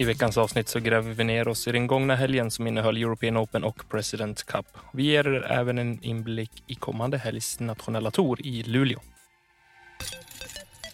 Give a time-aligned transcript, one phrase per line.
[0.00, 3.36] I veckans avsnitt så gräver vi ner oss i den gångna helgen som innehöll European
[3.36, 4.66] Open och President Cup.
[4.92, 9.00] Vi ger er även en inblick i kommande helgs nationella tour i Luleå.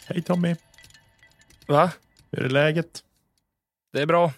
[0.08, 0.56] Hej Tommy,
[1.68, 1.90] Va?
[2.32, 3.02] hur är läget?
[3.92, 4.32] Det är bra.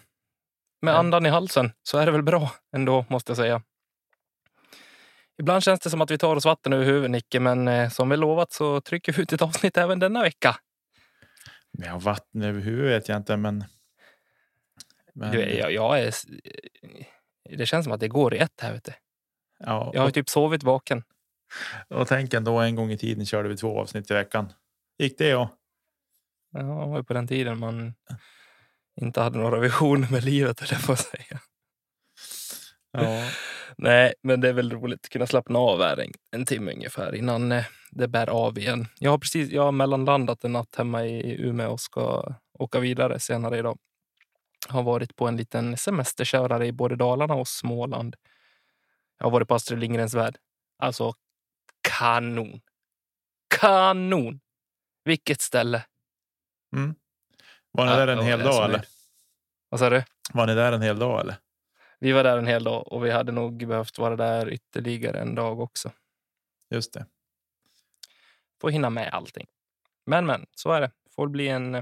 [0.81, 0.97] Med Ja.
[0.97, 3.61] andan i halsen så är det väl bra ändå, måste jag säga.
[5.41, 8.09] Ibland känns det som att vi tar oss vatten över huvudet, Nicke, men eh, som
[8.09, 10.55] vi lovat så trycker vi ut ett avsnitt även denna vecka.
[11.87, 13.63] Har vatten över huvudet vet jag inte, men...
[15.19, 16.07] men Du, jag, jag är...
[16.07, 16.25] s-
[17.57, 18.91] Det känns som att det går i ett här, du.
[19.59, 21.03] ja, Jag har och, typ sovit vaken.
[21.87, 24.53] och tänk ändå en gång i tiden körde vi två avsnitt i veckan.
[24.99, 25.49] Gick det ja?
[26.51, 27.93] Ja, det var på den tiden man
[29.01, 31.39] inte hade några visioner med livet, eller får jag säga.
[32.91, 33.29] Ja,
[33.77, 37.15] Nej, men det är väl roligt att kunna slappna av här en, en timme ungefär
[37.15, 38.87] innan eh, det bär av igen.
[38.99, 43.19] Jag har precis jag har mellanlandat en natt hemma i Umeå och ska åka vidare
[43.19, 43.77] senare idag.
[44.69, 48.15] Har varit på en liten semesterkörare i både Dalarna och Småland.
[49.17, 50.37] Jag har varit på Astrid Lindgrens Värld.
[50.77, 51.13] Alltså
[51.81, 52.61] kanon.
[53.59, 54.39] Kanon!
[55.03, 55.85] Vilket ställe.
[57.71, 58.85] var ni Ja, där en hel dag eller?
[59.69, 60.03] Vad sa du?
[60.33, 61.35] Var ni där en hel dag eller?
[61.99, 65.35] Vi var där en hel dag och vi hade nog behövt vara där ytterligare en
[65.35, 65.91] dag också.
[66.69, 67.05] Just det.
[68.61, 69.47] Få hinna med allting.
[70.05, 70.91] Men, men, så är det.
[71.15, 71.75] Får bli en,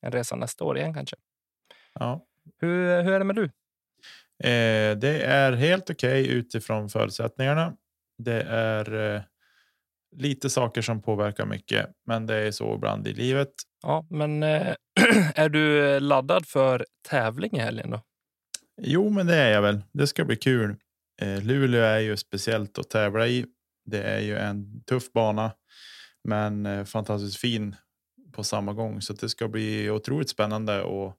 [0.00, 1.16] en resa nästa år igen kanske.
[1.92, 2.26] Ja.
[2.60, 3.44] Hur, hur är det med du?
[4.44, 7.76] Eh, det är helt okej utifrån förutsättningarna.
[8.18, 9.22] Det är eh,
[10.16, 13.52] lite saker som påverkar mycket, men det är så ibland i livet.
[13.82, 14.74] Ja, men eh,
[15.34, 18.00] är du laddad för tävling i helgen då?
[18.82, 19.82] Jo, men det är jag väl.
[19.92, 20.76] Det ska bli kul.
[21.22, 23.46] Eh, Luleå är ju speciellt att tävla i.
[23.84, 25.52] Det är ju en tuff bana,
[26.24, 27.76] men eh, fantastiskt fin
[28.32, 29.02] på samma gång.
[29.02, 31.16] Så det ska bli otroligt spännande att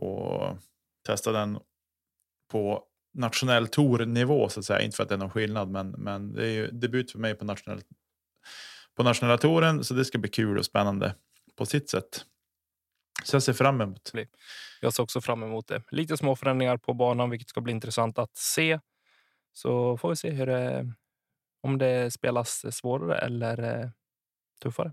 [0.00, 0.58] och
[1.06, 1.58] testa den
[2.50, 2.84] på
[3.14, 4.80] nationell tournivå så att säga.
[4.80, 7.34] Inte för att det är någon skillnad, men, men det är ju debut för mig
[7.34, 7.80] på nationell
[8.96, 11.14] på nationella touren, så det ska bli kul och spännande
[11.56, 12.24] på sitt sätt.
[13.24, 14.12] Så jag ser fram emot.
[14.80, 15.82] Jag ser också fram emot det.
[15.90, 18.80] Lite små förändringar på banan, vilket ska bli intressant att se.
[19.52, 20.92] Så får vi se hur det,
[21.62, 23.90] om det spelas svårare eller eh,
[24.62, 24.92] tuffare.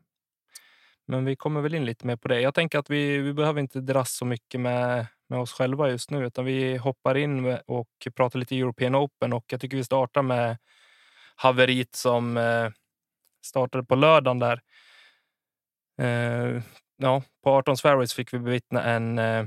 [1.08, 2.42] Men vi kommer väl in lite mer på det.
[2.42, 6.12] Jag tänker att vi, vi behöver inte dras så mycket med, med oss själva just
[6.12, 10.22] nu, utan vi hoppar in och pratar lite European Open och jag tycker vi startar
[10.22, 10.58] med
[11.36, 12.70] haveriet som eh,
[13.46, 14.62] startade på lördagen där.
[16.02, 16.62] Eh,
[16.98, 19.46] ja, på 18 fairways fick vi bevittna en, eh,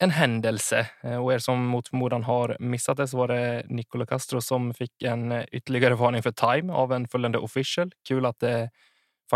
[0.00, 0.86] en händelse.
[1.02, 4.74] Eh, och er som mot förmodan har missat det så var det Nicola Castro som
[4.74, 7.92] fick en eh, ytterligare varning för time av en följande official.
[8.08, 8.70] Kul att det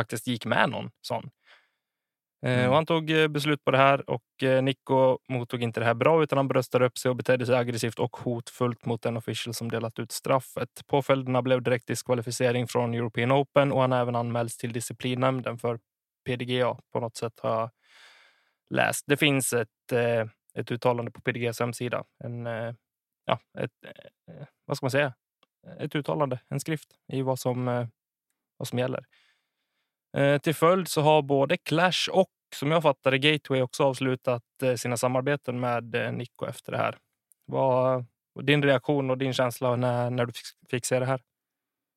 [0.01, 1.31] faktiskt gick med någon sån.
[2.47, 2.69] Eh, Mm.
[2.69, 5.95] Och han tog eh, beslut på det här och eh, Nico mottog inte det här
[5.95, 9.55] bra utan han bröstade upp sig och betedde sig aggressivt och hotfullt mot den official
[9.55, 10.69] som delat ut straffet.
[10.87, 15.79] Påföljderna blev direkt diskvalificering från European Open och han har även anmälts till disciplinnämnden för
[16.27, 17.71] PDGA på något sätt har jag
[18.75, 19.05] läst.
[19.07, 19.93] Det finns ett,
[20.55, 22.05] ett uttalande på PDGs hemsida.
[22.25, 22.47] En,
[23.25, 23.71] ja, ett,
[24.65, 25.15] vad ska man säga?
[25.79, 27.89] Ett uttalande, en skrift i vad som,
[28.57, 29.05] vad som gäller.
[30.17, 34.75] Eh, till följd så har både Clash och som jag fattade, Gateway också avslutat eh,
[34.75, 36.99] sina samarbeten med eh, Nico efter det här.
[37.47, 41.21] Vad var din reaktion och din känsla när, när du fick, fick se det här?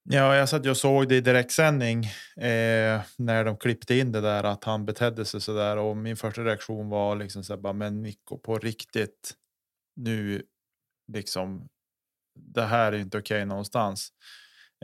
[0.04, 2.06] Ja, jag satt och såg det i direktsändning
[2.38, 6.18] eh, när de klippte in det där att han betedde sig så där och min
[6.18, 9.34] första reaktion var liksom så här, bara, men Nico på riktigt
[9.96, 10.44] nu
[11.14, 11.68] liksom.
[12.36, 14.10] Det här är inte okej någonstans.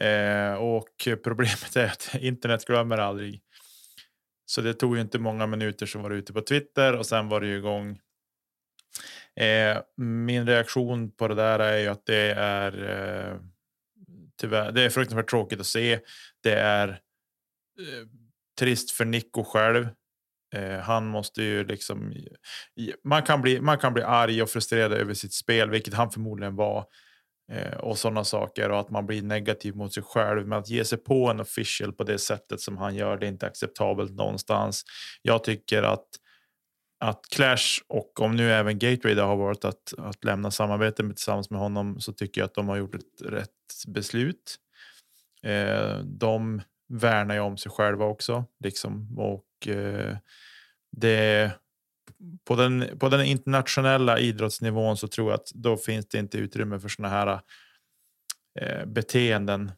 [0.02, 3.42] Eh, och problemet är att internet glömmer aldrig.
[4.46, 7.42] Så det tog ju inte många minuter som var ute på Twitter och sen var
[7.42, 8.00] det ju igång.
[9.36, 13.40] Eh, min reaktion på det där är ju att det är eh,
[14.40, 16.00] tyvärr, det är fruktansvärt tråkigt att se.
[16.44, 18.08] Det är eh,
[18.60, 19.88] trist för Nico själv.
[20.56, 22.14] Eh, han måste ju liksom...
[23.04, 26.56] Man kan, bli, man kan bli arg och frustrerad över sitt spel, vilket han förmodligen
[26.56, 26.86] var.
[27.52, 30.48] Eh, och sådana saker och att man blir negativ mot sig själv.
[30.48, 33.28] Men att ge sig på en official på det sättet som han gör, det är
[33.28, 34.84] inte acceptabelt någonstans.
[35.22, 36.06] Jag tycker att
[37.00, 41.50] att Clash och om nu även Gateway har varit att, att lämna samarbete med, tillsammans
[41.50, 43.50] med honom så tycker jag att de har gjort ett rätt
[43.88, 44.56] beslut.
[45.44, 50.18] Eh, de värnar ju om sig själva också liksom och eh,
[50.92, 51.52] det
[52.46, 56.80] på den, på den internationella idrottsnivån så tror jag att då finns det inte utrymme
[56.80, 57.40] för sådana här
[58.60, 59.72] eh, beteenden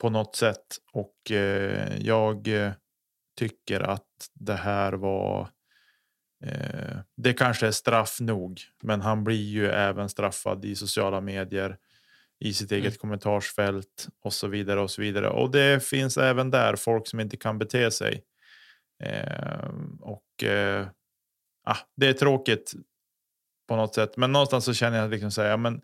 [0.00, 0.66] på något sätt.
[0.92, 2.72] Och eh, jag eh,
[3.38, 5.48] tycker att det här var.
[6.44, 11.76] Eh, det kanske är straff nog, men han blir ju även straffad i sociala medier
[12.40, 12.98] i sitt eget mm.
[12.98, 15.28] kommentarsfält och så vidare och så vidare.
[15.28, 18.24] Och det finns även där folk som inte kan bete sig.
[19.04, 19.68] Eh,
[20.00, 20.86] och eh,
[21.70, 22.72] ah, det är tråkigt
[23.68, 25.80] på något sätt, men någonstans så känner jag liksom säga, men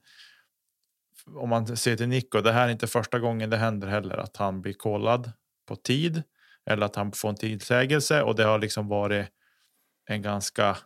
[1.27, 4.37] om man ser till Nico, det här är inte första gången det händer heller att
[4.37, 5.33] han blir kollad
[5.69, 6.23] på tid
[6.67, 9.27] eller att han får en tidsägelse och det har liksom varit
[10.07, 10.77] en ganska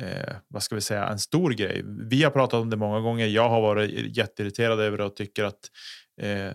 [0.00, 1.82] eh, vad ska vi säga, en stor grej.
[1.84, 3.26] Vi har pratat om det många gånger.
[3.26, 5.70] Jag har varit jätteirriterad över det och tycker att
[6.20, 6.52] eh,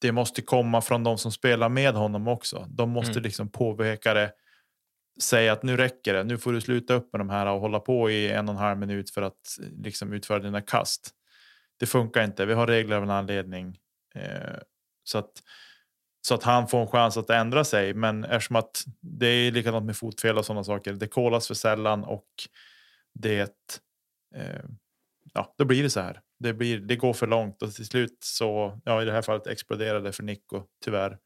[0.00, 2.66] det måste komma från de som spelar med honom också.
[2.70, 3.22] De måste mm.
[3.22, 4.32] liksom påpeka det
[5.20, 6.24] säga att nu räcker det.
[6.24, 8.60] Nu får du sluta upp med de här och hålla på i en och en
[8.60, 11.10] halv minut för att liksom utföra dina kast.
[11.78, 12.46] Det funkar inte.
[12.46, 13.78] Vi har regler av en anledning
[14.14, 14.58] eh,
[15.04, 15.32] så att
[16.22, 17.94] så att han får en chans att ändra sig.
[17.94, 20.92] Men eftersom att det är likadant med fotfel och sådana saker.
[20.92, 22.28] Det kolas för sällan och
[23.14, 23.54] det.
[24.34, 24.64] Eh,
[25.34, 26.20] ja, då blir det så här.
[26.38, 26.78] Det blir.
[26.78, 30.22] Det går för långt och till slut så ja, i det här fallet exploderade för
[30.22, 31.18] Nico tyvärr.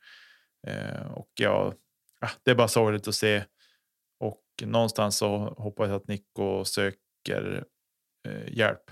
[0.66, 1.74] Eh, och ja,
[2.20, 3.44] ah, det är bara sorgligt att se
[4.62, 7.64] någonstans så hoppas jag att Nico söker
[8.28, 8.90] eh, hjälp.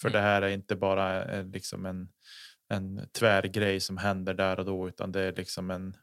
[0.00, 0.12] För mm.
[0.12, 2.08] det här är inte bara eh, liksom en,
[2.68, 5.96] en tvärgrej som händer där och då, utan det är liksom en.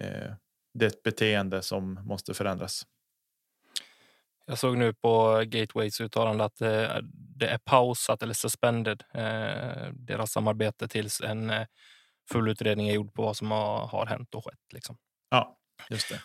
[0.00, 0.32] Eh,
[0.74, 2.86] det är ett beteende som måste förändras.
[4.46, 10.32] Jag såg nu på Gateways uttalande att det, det är pausat eller suspended eh, deras
[10.32, 11.66] samarbete tills en eh,
[12.30, 14.72] full utredning är gjord på vad som har, har hänt och skett.
[14.72, 14.98] Liksom.
[15.30, 15.57] Ja.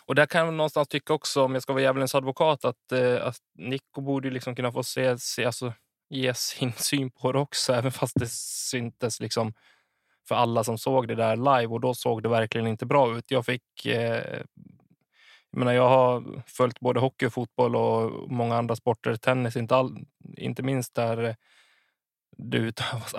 [0.06, 3.26] Och där kan jag någonstans tycka också, om jag ska vara djävulens advokat, att, eh,
[3.26, 5.72] att Nico borde liksom kunna få se, se alltså,
[6.10, 9.52] ge sin syn på det också, även fast det syntes liksom
[10.28, 13.30] för alla som såg det där live och då såg det verkligen inte bra ut.
[13.30, 14.42] Jag fick eh,
[15.50, 19.16] jag, menar, jag har följt både hockey och fotboll och många andra sporter.
[19.16, 19.98] Tennis, inte, all,
[20.36, 21.34] inte minst där eh,
[22.36, 23.14] det utövas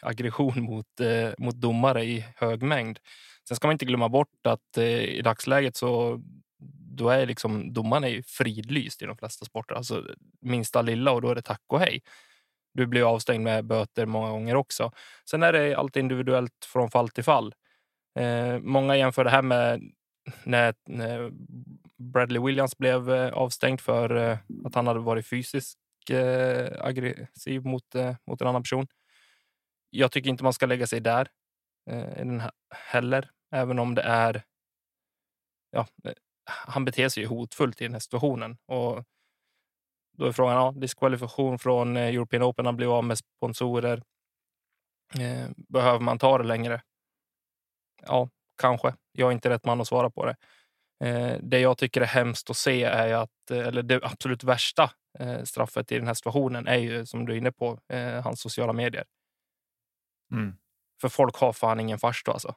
[0.00, 2.98] aggression mot, eh, mot domare i hög mängd.
[3.48, 6.20] Sen ska man inte glömma bort att eh, i dagsläget så
[6.96, 9.74] då är liksom domaren är fridlyst i de flesta sporter.
[9.74, 10.06] Alltså
[10.40, 12.02] minsta lilla och då är det tack och hej.
[12.74, 14.92] Du blir avstängd med böter många gånger också.
[15.30, 17.54] Sen är det allt individuellt från fall till fall.
[18.18, 19.82] Eh, många jämför det här med
[20.44, 21.30] när, när
[22.12, 25.78] Bradley Williams blev eh, avstängd för eh, att han hade varit fysiskt
[26.10, 28.86] eh, aggressiv mot, eh, mot en annan person.
[29.90, 31.28] Jag tycker inte man ska lägga sig där
[31.90, 34.44] eh, heller, även om det är.
[35.70, 36.12] Ja, eh,
[36.44, 39.04] han beter sig ju hotfullt i den här situationen och
[40.18, 42.66] då är frågan ja, diskvalifikation från eh, European Open.
[42.66, 44.02] Han blev av med sponsorer.
[45.20, 46.82] Eh, behöver man ta det längre?
[48.02, 48.94] Ja, kanske.
[49.12, 50.36] Jag är inte rätt man att svara på det.
[51.04, 54.90] Eh, det jag tycker är hemskt att se är att, eh, eller det absolut värsta
[55.18, 57.78] eh, straffet i den här situationen är ju som du är inne på,
[58.24, 59.04] hans sociala medier.
[60.32, 60.56] Mm.
[61.00, 62.54] För folk har fan ingen farstu alltså.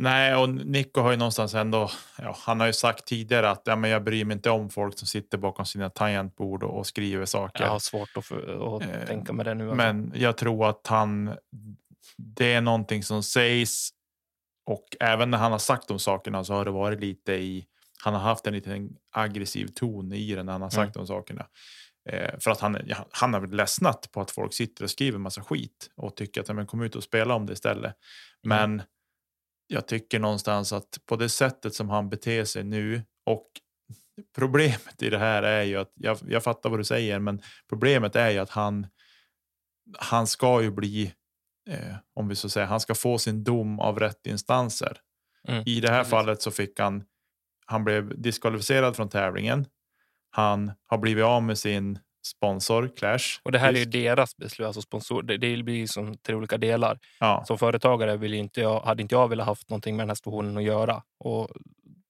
[0.00, 1.90] Nej, och Nico har ju någonstans ändå.
[2.18, 4.98] Ja, han har ju sagt tidigare att ja, men jag bryr mig inte om folk
[4.98, 7.64] som sitter bakom sina tangentbord och, och skriver saker.
[7.64, 9.70] Jag har svårt att, för, att eh, tänka med det nu.
[9.70, 9.76] Alltså.
[9.76, 11.36] Men jag tror att han.
[12.16, 13.90] Det är någonting som sägs
[14.66, 17.66] och även när han har sagt de sakerna så har det varit lite i.
[18.04, 21.06] Han har haft en liten aggressiv ton i den när han har sagt mm.
[21.06, 21.46] de sakerna.
[22.08, 22.78] Eh, för att han,
[23.10, 26.56] han har väl ledsnat på att folk sitter och skriver massa skit och tycker att
[26.56, 27.94] men, kom ut och spela om det istället.
[28.46, 28.58] Mm.
[28.58, 28.86] Men mm.
[29.66, 33.46] jag tycker någonstans att på det sättet som han beter sig nu och
[34.34, 38.16] problemet i det här är ju att jag, jag fattar vad du säger, men problemet
[38.16, 38.86] är ju att han.
[39.98, 41.12] Han ska ju bli,
[41.70, 44.98] eh, om vi så säger, han ska få sin dom av rätt instanser.
[45.48, 45.62] Mm.
[45.66, 47.04] I det här fallet så fick han.
[47.66, 49.66] Han blev diskvalificerad från tävlingen
[50.36, 53.40] han har blivit av med sin sponsor Clash.
[53.42, 55.22] Och det här är ju deras beslut, alltså sponsor.
[55.22, 56.98] Det, det blir som tre olika delar.
[57.20, 57.44] Ja.
[57.46, 60.56] Som företagare vill inte jag, hade inte jag velat haft någonting med den här situationen
[60.56, 61.02] att göra.
[61.18, 61.48] Och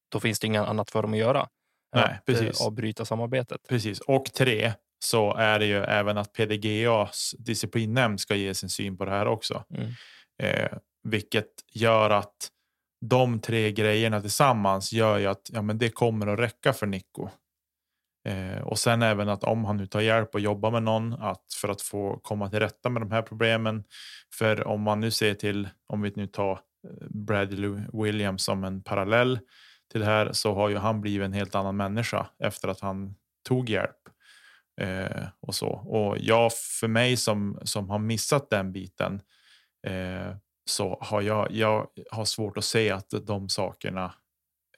[0.09, 1.49] då finns det inget annat för dem att göra.
[1.95, 2.61] Nej, att, eh, precis.
[2.61, 3.61] avbryta samarbetet.
[3.69, 4.01] Precis.
[4.01, 9.05] Och tre så är det ju även att PDGAs disciplinnämnd ska ge sin syn på
[9.05, 9.65] det här också.
[9.71, 9.93] Mm.
[10.43, 12.51] Eh, vilket gör att
[13.01, 17.29] de tre grejerna tillsammans gör ju att ja, men det kommer att räcka för Nico.
[18.27, 21.45] Eh, och sen även att om han nu tar hjälp och jobbar med någon att
[21.61, 23.85] för att få komma till rätta med de här problemen.
[24.35, 28.83] För om man nu ser till om vi nu tar eh, Bradley Williams som en
[28.83, 29.39] parallell
[29.93, 33.15] till det här så har ju han blivit en helt annan människa efter att han
[33.49, 34.06] tog hjälp.
[34.81, 35.69] Eh, och så.
[35.69, 39.21] Och jag för mig som, som har missat den biten
[39.87, 40.37] eh,
[40.71, 44.15] så har jag, jag har svårt att se att de sakerna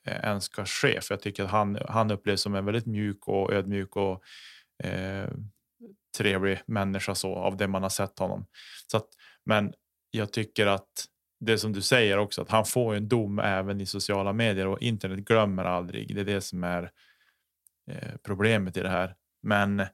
[0.04, 1.00] eh, ens ska ske.
[1.00, 4.22] För jag tycker att han, han upplevs som en väldigt mjuk och ödmjuk och
[4.84, 5.28] eh,
[6.18, 8.46] trevlig människa så av det man har sett honom.
[8.86, 9.08] Så att,
[9.44, 9.72] men
[10.10, 11.04] jag tycker att
[11.40, 14.82] det som du säger också att han får en dom även i sociala medier och
[14.82, 16.14] internet glömmer aldrig.
[16.14, 16.90] Det är det som är
[17.90, 19.14] eh, problemet i det här.
[19.42, 19.86] Men eh,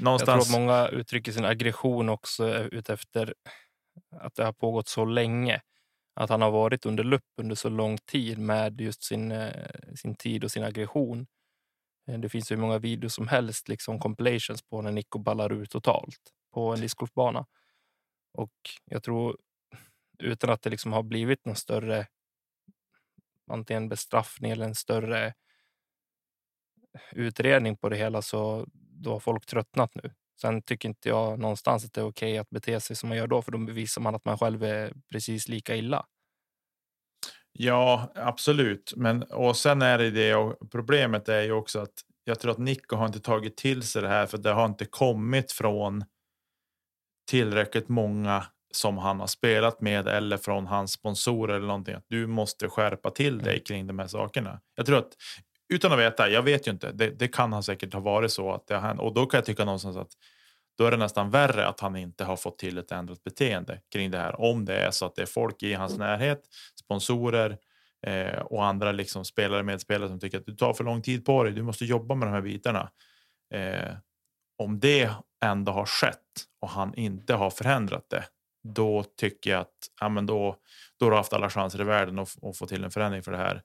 [0.00, 0.20] någonstans.
[0.20, 3.34] Jag tror att många uttrycker sin aggression också utefter
[4.10, 5.60] att det har pågått så länge.
[6.14, 10.14] Att han har varit under lupp under så lång tid med just sin, eh, sin
[10.14, 11.26] tid och sin aggression.
[12.08, 15.64] Eh, det finns hur många videos som helst, liksom compilations på när Nico ballar ur
[15.64, 16.20] totalt
[16.54, 17.46] på en discgolfbana.
[18.32, 18.52] Och
[18.84, 19.36] jag tror
[20.18, 22.06] utan att det liksom har blivit någon större
[23.50, 25.34] antingen bestraffning eller en större
[27.12, 30.10] utredning på det hela så då har folk tröttnat nu.
[30.40, 33.18] Sen tycker inte jag någonstans att det är okej okay att bete sig som man
[33.18, 36.06] gör då, för då bevisar man att man själv är precis lika illa.
[37.52, 38.92] Ja, absolut.
[38.96, 42.58] Men och sen är det det och problemet är ju också att jag tror att
[42.58, 46.04] Nico har inte tagit till sig det här för det har inte kommit från
[47.30, 51.94] tillräckligt många som han har spelat med eller från hans sponsorer eller någonting.
[51.94, 53.64] Att du måste skärpa till dig mm.
[53.64, 54.60] kring de här sakerna.
[54.74, 55.12] Jag tror att
[55.68, 56.92] utan att veta, jag vet ju inte.
[56.92, 59.38] Det, det kan han säkert ha varit så att det har hänt och då kan
[59.38, 60.12] jag tycka någonstans att
[60.78, 64.10] då är det nästan värre att han inte har fått till ett ändrat beteende kring
[64.10, 64.40] det här.
[64.40, 66.42] Om det är så att det är folk i hans närhet,
[66.80, 67.58] sponsorer
[68.06, 71.44] eh, och andra liksom spelare medspelare som tycker att du tar för lång tid på
[71.44, 71.52] dig.
[71.52, 72.90] Du måste jobba med de här bitarna.
[73.54, 73.94] Eh,
[74.58, 75.10] om det
[75.44, 78.24] ändå har skett och han inte har förändrat det,
[78.62, 80.56] då tycker jag att ja, men då,
[80.98, 83.32] då har du haft alla chanser i världen att, att få till en förändring för
[83.32, 83.62] det här.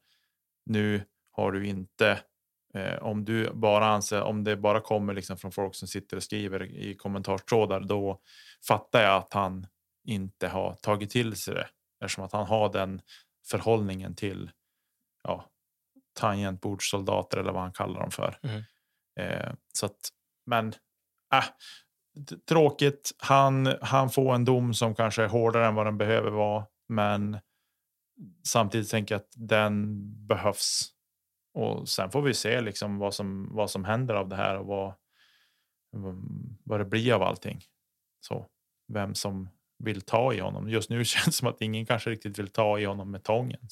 [0.65, 1.01] Nu
[1.33, 2.19] har du inte
[2.73, 6.23] eh, om du bara anser om det bara kommer liksom från folk som sitter och
[6.23, 8.21] skriver i kommentarstrådar, då
[8.67, 9.67] fattar jag att han
[10.07, 11.67] inte har tagit till sig det
[12.03, 13.01] eftersom att han har den
[13.47, 14.51] förhållningen till
[15.23, 15.49] ja,
[16.13, 18.39] tangentbordssoldater eller vad han kallar dem för.
[18.43, 18.63] Mm.
[19.19, 20.09] Eh, så att,
[20.45, 20.67] men
[21.33, 21.43] äh,
[22.49, 23.11] tråkigt.
[23.17, 27.39] Han, han får en dom som kanske är hårdare än vad den behöver vara, men
[28.47, 30.92] samtidigt tänker jag att den behövs
[31.53, 34.65] och sen får vi se liksom vad som vad som händer av det här och
[34.65, 34.93] vad.
[36.63, 37.63] Vad det blir av allting.
[38.19, 38.47] Så
[38.87, 40.69] vem som vill ta i honom.
[40.69, 43.67] Just nu känns det som att ingen kanske riktigt vill ta i honom med tången.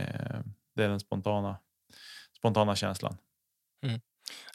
[0.00, 0.40] Eh,
[0.74, 1.58] det är den spontana
[2.36, 3.16] spontana känslan.
[3.86, 4.00] Mm.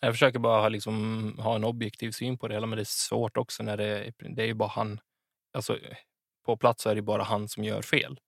[0.02, 2.86] Jag försöker bara ha, liksom, ha en objektiv syn på det hela, men det är
[2.86, 5.00] svårt också när det, det är ju bara han.
[5.54, 5.78] Alltså,
[6.46, 8.20] på plats är det bara han som gör fel.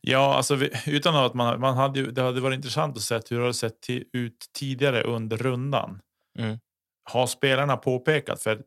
[0.00, 3.42] Ja, alltså utan att man, man hade det hade varit intressant att se hur det
[3.42, 6.00] hade sett ut tidigare under rundan.
[6.38, 6.58] Mm.
[7.10, 8.42] Har spelarna påpekat?
[8.42, 8.62] För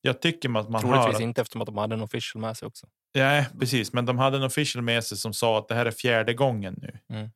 [0.00, 1.22] jag tycker att man Troligtvis hör...
[1.22, 2.86] inte eftersom att de hade en official med sig också.
[3.14, 3.92] Nej, precis.
[3.92, 6.78] Men de hade en official med sig som sa att det här är fjärde gången
[6.82, 7.16] nu.
[7.16, 7.30] Mm.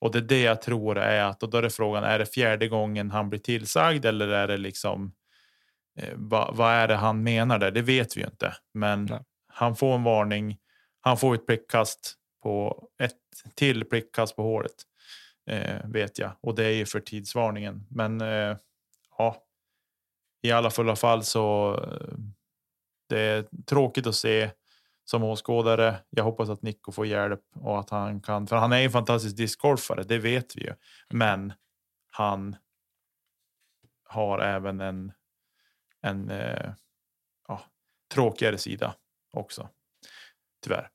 [0.00, 2.04] Och det är det jag tror är att och då är frågan.
[2.04, 5.12] Är det fjärde gången han blir tillsagd eller är det liksom?
[5.98, 7.70] Eh, vad, vad är det han menar där?
[7.70, 9.20] Det vet vi ju inte, men Nej.
[9.52, 10.58] han får en varning.
[11.00, 13.14] Han får ett prickkast på ett
[13.54, 14.74] till prickkast på hålet
[15.46, 17.86] eh, vet jag och det är ju för tidsvarningen.
[17.90, 18.56] Men eh,
[19.18, 19.44] ja,
[20.42, 21.74] i alla fulla fall så.
[21.84, 22.18] Eh,
[23.08, 24.50] det är tråkigt att se
[25.04, 25.96] som åskådare.
[26.10, 29.36] Jag hoppas att Nico får hjälp och att han kan, för han är en fantastisk
[29.36, 30.02] discgolfare.
[30.02, 30.74] Det vet vi ju,
[31.10, 31.52] men
[32.10, 32.56] han.
[34.10, 35.12] Har även en.
[36.00, 36.72] En eh,
[37.48, 37.62] ja,
[38.14, 38.94] tråkigare sida
[39.32, 39.68] också.
[40.62, 40.90] Tyvärr.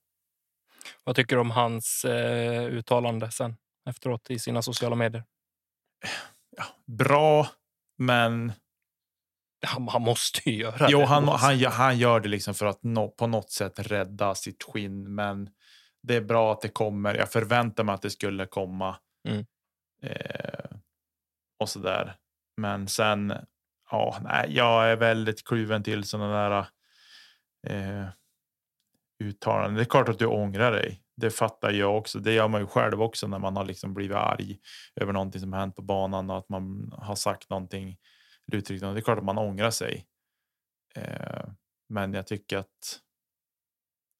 [1.03, 3.55] Vad tycker du om hans eh, uttalande sen
[3.89, 5.23] efteråt i sina sociala medier?
[6.57, 7.47] Ja, bra,
[7.97, 8.53] men.
[9.65, 11.05] Han, han måste ju göra jo, det.
[11.05, 15.15] Han, han, han gör det liksom för att no, på något sätt rädda sitt skinn.
[15.15, 15.49] Men
[16.03, 17.15] det är bra att det kommer.
[17.15, 18.95] Jag förväntar mig att det skulle komma.
[19.27, 19.45] Mm.
[20.03, 20.77] Eh,
[21.59, 22.15] och så där.
[22.57, 23.33] Men sen.
[23.91, 26.67] Ja, nej, jag är väldigt kluven till sådana där.
[27.67, 28.07] Eh,
[29.19, 29.75] uttalanden.
[29.75, 31.03] Det är klart att du ångrar dig.
[31.15, 32.19] det fattar jag också.
[32.19, 34.59] Det gör man ju själv också när man har liksom blivit arg
[35.01, 37.97] över någonting som hänt på banan och att man har sagt någonting.
[38.51, 40.05] Uttryckt, det är klart att man ångrar sig.
[40.95, 41.45] Eh,
[41.89, 42.99] men jag tycker att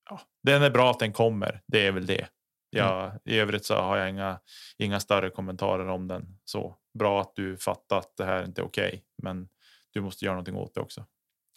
[0.09, 1.61] ja, den är bra att den kommer.
[1.67, 2.27] Det är väl det.
[2.69, 3.19] Ja, mm.
[3.25, 4.39] I övrigt så har jag inga,
[4.77, 6.39] inga större kommentarer om den.
[6.45, 9.49] Så bra att du fattar att det här inte är okej, okay, men
[9.91, 11.05] du måste göra någonting åt det också.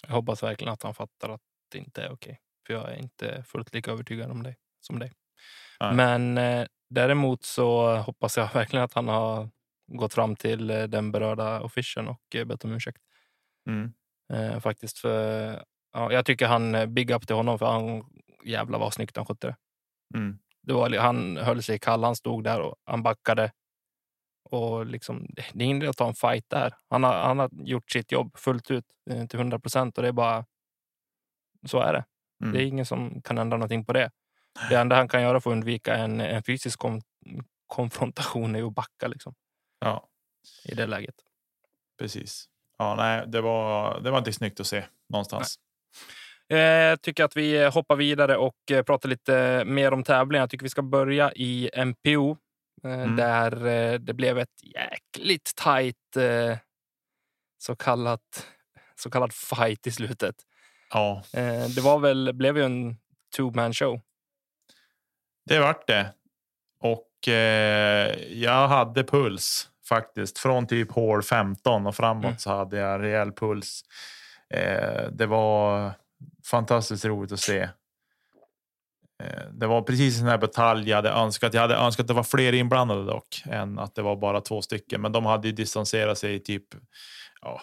[0.06, 3.44] Jag hoppas verkligen att han fattar att det inte är okej, för jag är inte
[3.46, 5.12] fullt lika övertygad om det som dig.
[5.94, 9.50] Men eh, däremot så hoppas jag verkligen att han har
[9.92, 13.02] gått fram till eh, den berörda officialen och eh, bett om ursäkt.
[13.68, 13.92] Mm.
[14.32, 15.50] Eh, faktiskt för
[15.92, 18.04] ja, jag tycker han eh, big up till honom för han
[18.44, 19.56] jävla vad snyggt han skötte det.
[20.14, 20.38] Mm.
[20.62, 22.04] det var, han höll sig kall.
[22.04, 23.52] Han stod där och han backade.
[24.50, 26.74] Och liksom, det är inte att ta en fight där.
[26.90, 28.84] Han har, han har gjort sitt jobb fullt ut
[29.28, 30.44] till 100 procent och det är bara
[31.66, 32.04] så är det.
[32.42, 32.52] Mm.
[32.52, 34.10] Det är ingen som kan ändra någonting på det.
[34.70, 37.00] Det enda han kan göra för att undvika en, en fysisk kom,
[37.66, 39.08] konfrontation är att backa.
[39.08, 39.34] Liksom.
[39.78, 40.08] Ja.
[40.64, 41.14] I det läget.
[41.98, 42.48] Precis.
[42.78, 45.58] Ja, nej, det var, det var inte snyggt att se någonstans.
[46.46, 50.40] Jag eh, tycker att vi hoppar vidare och eh, pratar lite mer om tävlingen.
[50.40, 52.36] Jag tycker vi ska börja i MPO
[52.84, 53.16] eh, mm.
[53.16, 53.50] där
[53.98, 55.96] det blev ett jäkligt tajt
[57.58, 58.46] så kallat
[58.96, 60.34] så kallad fight i slutet.
[60.90, 61.22] Ja.
[61.74, 62.96] Det var väl, blev ju en
[63.36, 64.00] two man show.
[65.46, 66.12] Det vart det.
[66.80, 70.38] Och eh, jag hade puls faktiskt.
[70.38, 72.38] Från typ hål 15 och framåt mm.
[72.38, 73.82] så hade jag rejäl puls.
[74.50, 75.92] Eh, det var
[76.44, 77.68] fantastiskt roligt att se.
[79.22, 81.54] Eh, det var precis en sån här batalj jag hade önskat.
[81.54, 84.62] Jag hade önskat att det var fler inblandade dock än att det var bara två
[84.62, 85.00] stycken.
[85.00, 86.64] Men de hade ju distanserat sig typ.
[87.40, 87.62] Ja,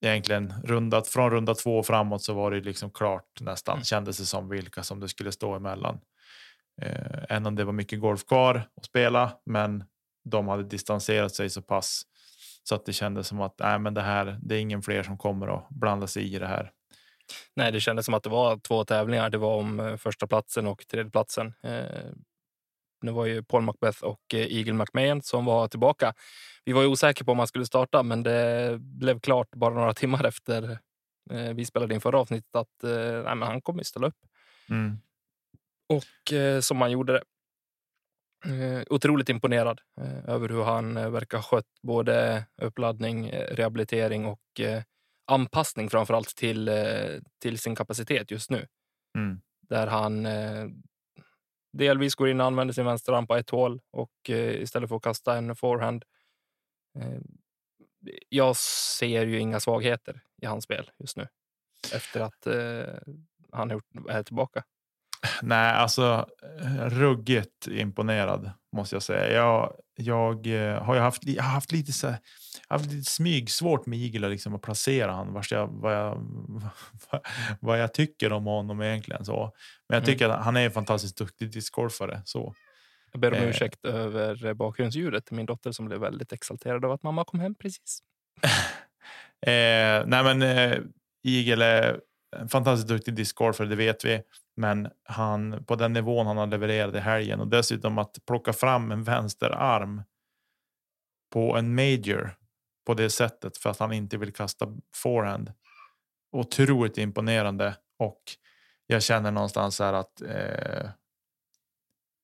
[0.00, 3.84] egentligen rundat från runda två och framåt så var det liksom klart nästan mm.
[3.84, 6.00] kändes det som vilka som det skulle stå emellan.
[6.82, 9.84] Eh, än om det var mycket golf kvar att spela, men
[10.24, 12.02] de hade distanserat sig så pass
[12.68, 14.38] så att det kändes som att nej, men det här.
[14.42, 16.70] Det är ingen fler som kommer att blanda sig i det här.
[17.56, 19.30] Nej, det kändes som att det var två tävlingar.
[19.30, 21.54] Det var om eh, första platsen och tredjeplatsen.
[21.62, 22.10] Eh,
[23.06, 26.14] det var ju Paul Macbeth och eh, Eagle McMahon som var tillbaka.
[26.64, 29.94] Vi var ju osäkra på om han skulle starta, men det blev klart bara några
[30.02, 30.78] timmar efter
[31.30, 34.18] eh, vi spelade in förra avsnittet att eh, nej, men han kommer ställa upp.
[34.70, 34.98] Mm.
[35.88, 36.32] Och
[36.64, 37.22] som han gjorde det.
[38.90, 39.80] Otroligt imponerad
[40.26, 44.60] över hur han verkar ha skött både uppladdning, eh, rehabilitering och
[45.26, 46.70] anpassning framför allt till,
[47.42, 48.66] till sin kapacitet just nu.
[49.18, 49.40] Mm.
[49.60, 50.26] Där han
[51.76, 55.02] delvis går in och använder sin vänsterarm på ett hål och eh, istället för att
[55.02, 56.04] kasta en forehand.
[56.98, 57.20] Eh,
[58.28, 58.56] jag
[58.96, 61.28] ser ju inga svagheter i hans spel just nu
[61.94, 63.14] efter att eh,
[63.52, 63.70] han
[64.08, 64.64] är tillbaka.
[65.42, 66.26] Nej, alltså
[66.90, 69.32] ruggigt imponerad måste jag säga.
[69.32, 72.18] Jag, jag eh, har ju haft, jag har haft lite så här,
[72.68, 76.26] haft lite smyg svårt med Igel liksom att placera han vars jag, vad, jag,
[77.60, 79.24] vad jag tycker om honom egentligen.
[79.24, 79.52] Så.
[79.88, 80.06] Men jag mm.
[80.06, 80.36] tycker mm.
[80.36, 82.22] att han är en fantastiskt duktig discgolfare.
[82.24, 82.54] Så.
[83.12, 83.48] Jag ber om eh.
[83.48, 87.54] ursäkt över bakgrundsljudet till min dotter som blev väldigt exalterad av att mamma kom hem
[87.54, 87.98] precis.
[89.46, 90.78] eh, nej, men eh,
[91.22, 92.00] Igel är
[92.36, 94.22] en fantastiskt duktig discgolfare, det vet vi.
[94.56, 98.92] Men han på den nivån han har levererat i helgen och dessutom att plocka fram
[98.92, 100.02] en vänsterarm
[101.32, 102.36] på en major
[102.86, 105.52] på det sättet för att han inte vill kasta forehand.
[106.32, 108.22] Otroligt imponerande och
[108.86, 110.22] jag känner någonstans här att.
[110.22, 110.90] Eh,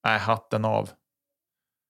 [0.04, 0.90] nej, hatten av.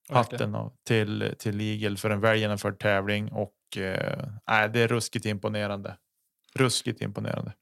[0.09, 4.89] Hatten av till till Eagle för en väl genomförd tävling och eh, nej, det är
[4.89, 5.97] ruskigt imponerande.
[6.55, 7.53] Ruskigt imponerande.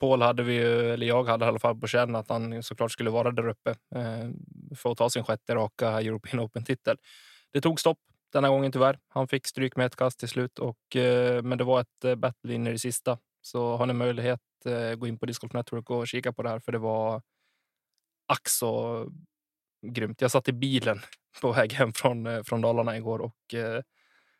[0.00, 2.92] Paul hade vi ju, eller jag hade i alla fall på känn att han såklart
[2.92, 4.30] skulle vara där uppe eh,
[4.76, 6.96] för att ta sin sjätte raka European Open-titel.
[7.52, 7.98] Det tog stopp
[8.32, 8.98] denna gången tyvärr.
[9.08, 12.14] Han fick stryk med ett kast till slut, och, eh, men det var ett eh,
[12.14, 13.18] battle in i det sista.
[13.40, 16.48] Så har ni möjlighet, eh, gå in på Disc Golf Network och kika på det
[16.48, 17.22] här, för det var
[18.26, 19.04] ack så
[19.86, 20.20] grymt.
[20.20, 21.00] Jag satt i bilen
[21.40, 23.82] på väg hem från, eh, från Dalarna igår och eh,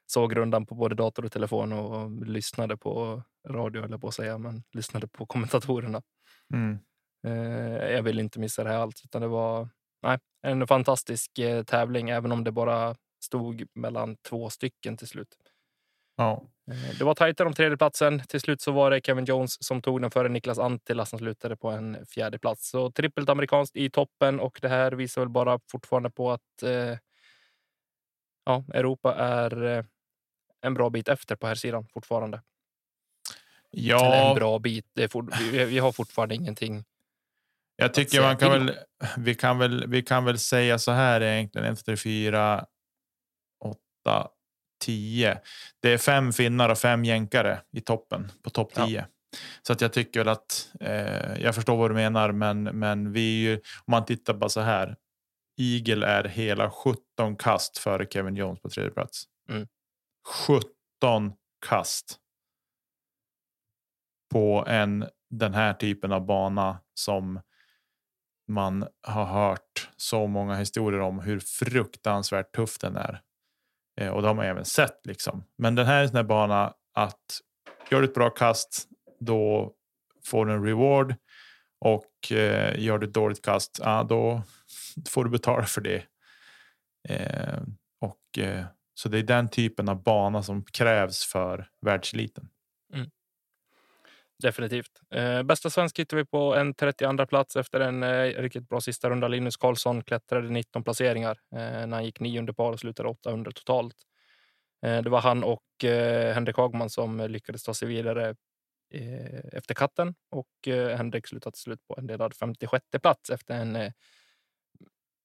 [0.07, 4.39] såg rundan på både dator och telefon och lyssnade på radio, eller på att säga,
[4.39, 6.03] men lyssnade på kommentatorerna.
[6.55, 6.79] Mm.
[7.27, 9.69] Eh, jag vill inte missa det här alls, utan det var
[10.03, 15.37] nej, en fantastisk eh, tävling, även om det bara stod mellan två stycken till slut.
[16.17, 16.43] Ja.
[16.71, 18.23] Eh, det var tajtare om tredjeplatsen.
[18.29, 21.57] Till slut så var det Kevin Jones som tog den före Niklas Antila som slutade
[21.57, 22.71] på en fjärde plats.
[22.71, 26.99] Så trippelt amerikanskt i toppen och det här visar väl bara fortfarande på att eh,
[28.45, 29.87] ja, Europa är
[30.67, 32.43] en bra bit efter på här sidan fortfarande.
[33.71, 34.07] Ja.
[34.07, 34.87] Eller en bra bit.
[34.95, 36.85] Det är for, vi, vi har fortfarande ingenting
[37.77, 38.77] Jag tycker man kan väl,
[39.17, 41.73] vi kan väl, vi kan väl säga så här egentligen.
[41.73, 42.67] 1, 3, 4,
[43.65, 44.29] 8,
[44.85, 45.39] 10.
[45.83, 48.87] Det är fem finnar och fem jänkare i toppen på topp 10.
[48.87, 49.05] Ja.
[49.63, 53.41] Så att jag tycker väl att eh, jag förstår vad du menar, men, men vi
[53.41, 54.97] ju, om man tittar bara så här.
[55.59, 59.25] Eagle är hela 17 kast före Kevin Jones på tredje plats.
[59.49, 59.69] Mm.
[60.27, 61.33] 17
[61.67, 62.19] kast.
[64.33, 67.41] På en den här typen av bana som
[68.49, 73.23] man har hört så många historier om hur fruktansvärt tuff den är.
[74.01, 75.45] Eh, och det har man även sett liksom.
[75.59, 77.41] Men den här är en sån här bana att
[77.91, 78.89] gör du ett bra kast,
[79.21, 79.73] då
[80.25, 81.15] får du en reward
[81.79, 84.43] och eh, gör du ett dåligt kast, ja, då
[85.09, 86.05] får du betala för det.
[87.09, 87.63] Eh,
[88.01, 88.65] och eh,
[88.99, 92.49] så det är den typen av bana som krävs för världseliten.
[92.95, 93.11] Mm.
[94.43, 95.01] Definitivt.
[95.11, 99.11] Eh, bästa svensk hittar vi på en 32 plats efter en eh, riktigt bra sista
[99.11, 99.29] runda.
[99.29, 103.97] Linus Karlsson klättrade 19 placeringar eh, när han gick 9 par och slutade 800 totalt.
[104.83, 108.35] Eh, det var han och eh, Henrik Hagman som lyckades ta sig vidare
[108.95, 110.49] eh, efter katten och
[110.97, 113.93] Henrik slutade till slut på en delad 56 plats efter en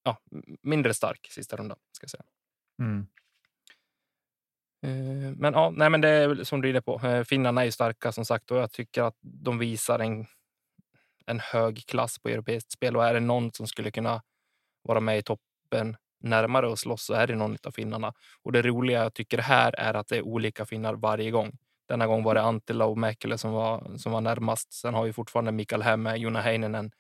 [0.03, 0.17] ja,
[0.61, 1.75] mindre stark sista runda.
[1.91, 2.23] Ska säga.
[2.79, 3.07] Mm.
[4.83, 7.01] Eh, men ja, nej, men det är som du är inne på.
[7.03, 10.25] Eh, finnarna är ju starka som sagt och jag tycker att de visar en,
[11.25, 14.21] en hög klass på europeiskt spel och är det någon som skulle kunna
[14.83, 18.13] vara med i toppen närmare och slåss så är det någon av finnarna.
[18.43, 21.57] Och det roliga jag tycker här är att det är olika finnar varje gång.
[21.87, 24.73] Denna gång var det Antila och Mäkelä som var, som var närmast.
[24.73, 26.91] Sen har vi fortfarande Mikael Hemme, Jona Heininen,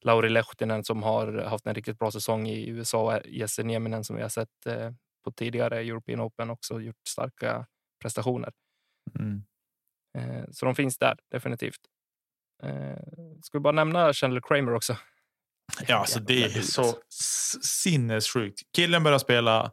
[0.00, 4.16] Lauri Lehtinen som har haft en riktigt bra säsong i USA och Jesse Nieminen som
[4.16, 4.90] vi har sett eh,
[5.28, 7.66] på tidigare European Open också gjort starka
[8.02, 8.52] prestationer.
[9.18, 9.42] Mm.
[10.18, 11.80] Eh, så de finns där definitivt.
[12.62, 12.98] Eh,
[13.42, 14.96] ska vi bara nämna Chandler Kramer också?
[15.86, 16.94] Ja, alltså det är så
[17.60, 18.60] sinnessjukt.
[18.76, 19.72] Killen börjar spela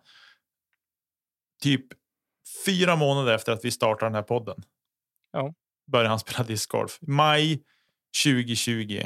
[1.63, 1.85] typ
[2.65, 4.63] fyra månader efter att vi startade den här podden.
[5.31, 5.53] Ja.
[5.91, 6.97] Började han spela discgolf.
[7.01, 7.63] Maj
[8.23, 9.01] 2020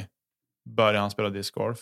[0.76, 1.78] började han spela discgolf.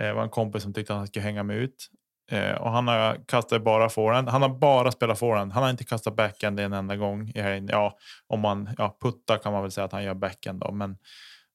[0.00, 1.88] Eh, det var en kompis som tyckte att han skulle hänga med ut.
[2.30, 4.28] Eh, och han har kastat bara forehand.
[4.28, 5.52] Han har bara spelat forehand.
[5.52, 7.32] Han har inte kastat backhand en enda gång.
[7.68, 10.96] Ja, om man ja, puttar kan man väl säga att han gör backhand då, men,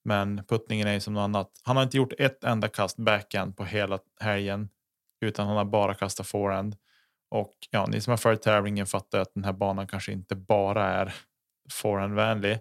[0.03, 1.49] men puttningen är som något annat.
[1.63, 4.69] Han har inte gjort ett enda kast backhand på hela helgen,
[5.21, 6.75] utan han har bara kastat forehand.
[7.29, 10.86] Och ja, ni som har följt tävlingen fattar att den här banan kanske inte bara
[10.86, 11.13] är
[11.71, 12.59] forehandvänlig.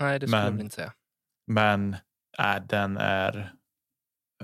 [0.00, 0.92] Nej, det skulle men, jag inte säga.
[1.46, 1.96] Men
[2.38, 3.52] äh, den är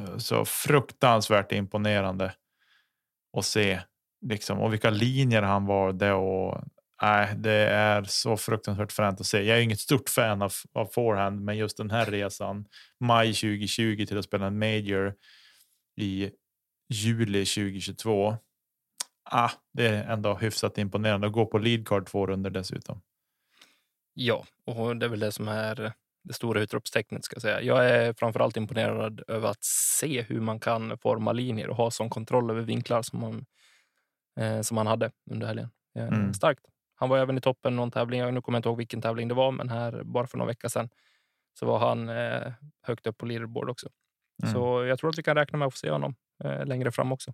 [0.01, 2.33] eh, så fruktansvärt imponerande
[3.33, 3.81] och se
[4.27, 6.65] liksom och vilka linjer han valde och
[7.03, 9.43] nej, det är så fruktansvärt fränt att se.
[9.43, 12.65] Jag är inget stort fan av, av forehand, men just den här resan
[13.01, 15.15] maj 2020 till att spela en major
[15.97, 16.31] i
[16.89, 18.37] juli 2022.
[19.31, 23.01] Ah, det är ändå hyfsat imponerande att gå på leadcard två runder dessutom.
[24.15, 25.93] Ja, och det är väl det som är
[26.29, 27.63] det stora utropstecknet ska jag säga.
[27.63, 32.11] Jag är framförallt imponerad över att se hur man kan forma linjer och ha sån
[32.11, 33.45] kontroll över vinklar som man,
[34.41, 35.71] eh, som man hade under helgen.
[35.97, 36.35] Eh, mm.
[36.35, 36.61] Starkt.
[36.95, 38.21] Han var även i toppen någon tävling.
[38.21, 40.49] Jag nu kommer jag inte ihåg vilken tävling det var, men här bara för några
[40.49, 40.89] veckor sedan
[41.59, 43.89] så var han eh, högt upp på leaderboard också.
[44.43, 44.55] Mm.
[44.55, 46.15] Så jag tror att vi kan räkna med att få se honom
[46.45, 47.33] eh, längre fram också.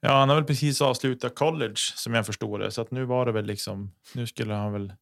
[0.00, 3.26] Ja, han har väl precis avslutat college som jag förstår det, så att nu var
[3.26, 3.94] det väl liksom.
[4.14, 4.92] Nu skulle han väl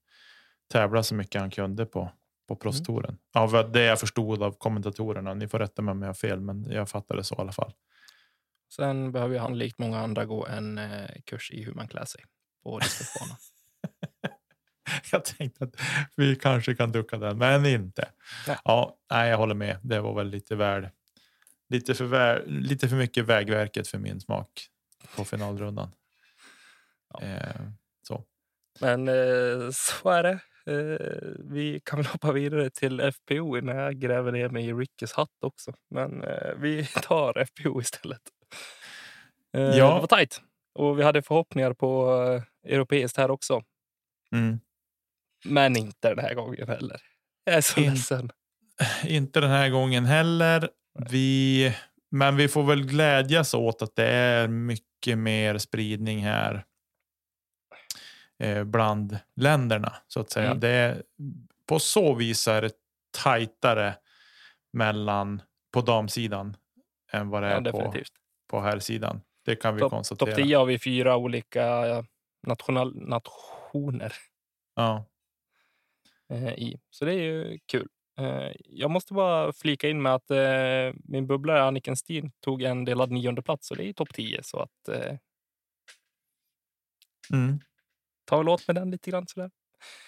[0.73, 2.11] tävla så mycket han kunde på
[2.47, 2.57] på.
[2.57, 3.19] Proffstouren.
[3.35, 3.55] Mm.
[3.55, 5.35] Av det jag förstod av kommentatorerna.
[5.35, 7.73] Ni får rätta mig om jag har fel, men jag fattade så i alla fall.
[8.73, 12.25] Sen behöver han likt många andra gå en eh, kurs i hur man klär sig
[12.63, 13.37] på diskusbanan.
[15.13, 15.81] jag tänkte att
[16.17, 18.09] vi kanske kan ducka den, men inte.
[18.47, 18.57] Nej.
[18.65, 19.79] Ja, nej, jag håller med.
[19.83, 20.89] Det var väl lite väl.
[21.69, 24.69] Lite för, vä lite för mycket Vägverket för min smak
[25.17, 25.93] på finalrundan.
[27.13, 27.23] Ja.
[27.23, 27.67] Eh,
[28.03, 28.25] så.
[28.81, 30.41] Men eh, så är det.
[30.71, 31.07] Eh,
[31.39, 35.45] vi kan väl hoppa vidare till FPO innan jag gräver ner mig i Rickes hatt
[35.45, 35.73] också.
[35.91, 38.23] Men eh, vi tar FPO istället.
[39.57, 39.95] Eh, ja.
[39.95, 40.41] Det var tajt
[40.77, 42.23] och vi hade förhoppningar på
[42.65, 43.63] eh, europeiskt här också.
[44.33, 44.61] Mm.
[45.45, 47.01] Men inte den här gången heller.
[47.45, 48.31] Jag är så In, ledsen.
[49.07, 50.71] Inte den här gången heller.
[51.11, 51.73] Vi,
[52.11, 56.65] men vi får väl glädjas åt att det är mycket mer spridning här
[58.65, 60.47] bland länderna så att säga.
[60.47, 60.61] Mm.
[60.61, 61.03] Det är,
[61.67, 62.73] på så vis är det
[63.23, 63.95] tajtare
[64.73, 66.57] mellan på damsidan
[67.13, 67.95] än vad det är ja, på,
[68.51, 69.21] på här sidan.
[69.45, 70.31] Det kan vi top, konstatera.
[70.31, 71.85] Topp 10 har vi fyra olika
[72.47, 74.13] national, nationer.
[74.75, 75.05] Ja.
[76.29, 76.81] Eh, i.
[76.91, 77.89] Så det är ju kul.
[78.19, 82.85] Eh, jag måste bara flika in med att eh, min bubblare Anniken Steen tog en
[82.85, 84.43] delad nionde plats och det är topp 10.
[84.43, 85.17] Så att eh,
[87.33, 87.61] Mm.
[88.27, 89.51] Ta väl åt med den lite grann sådär.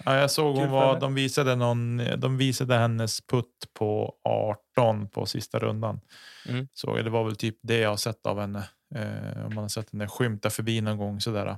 [0.05, 4.15] Ja, jag såg hon var, de visade någon, de visade hennes putt på
[4.75, 6.01] 18 på sista rundan.
[6.49, 6.69] Mm.
[6.73, 8.69] Så det var väl typ det jag har sett av henne.
[8.95, 11.57] Eh, om man har sett henne skymta förbi någon gång sådär.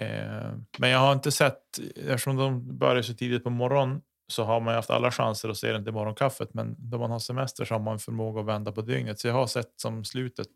[0.00, 4.60] Eh, men jag har inte sett, eftersom de börjar så tidigt på morgonen så har
[4.60, 6.54] man ju haft alla chanser att se den till morgonkaffet.
[6.54, 9.20] Men då man har semester så har man förmåga att vända på dygnet.
[9.20, 10.48] Så jag har sett som slutet,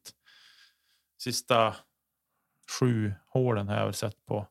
[1.22, 1.76] sista
[2.80, 4.46] sju hålen har jag väl sett på,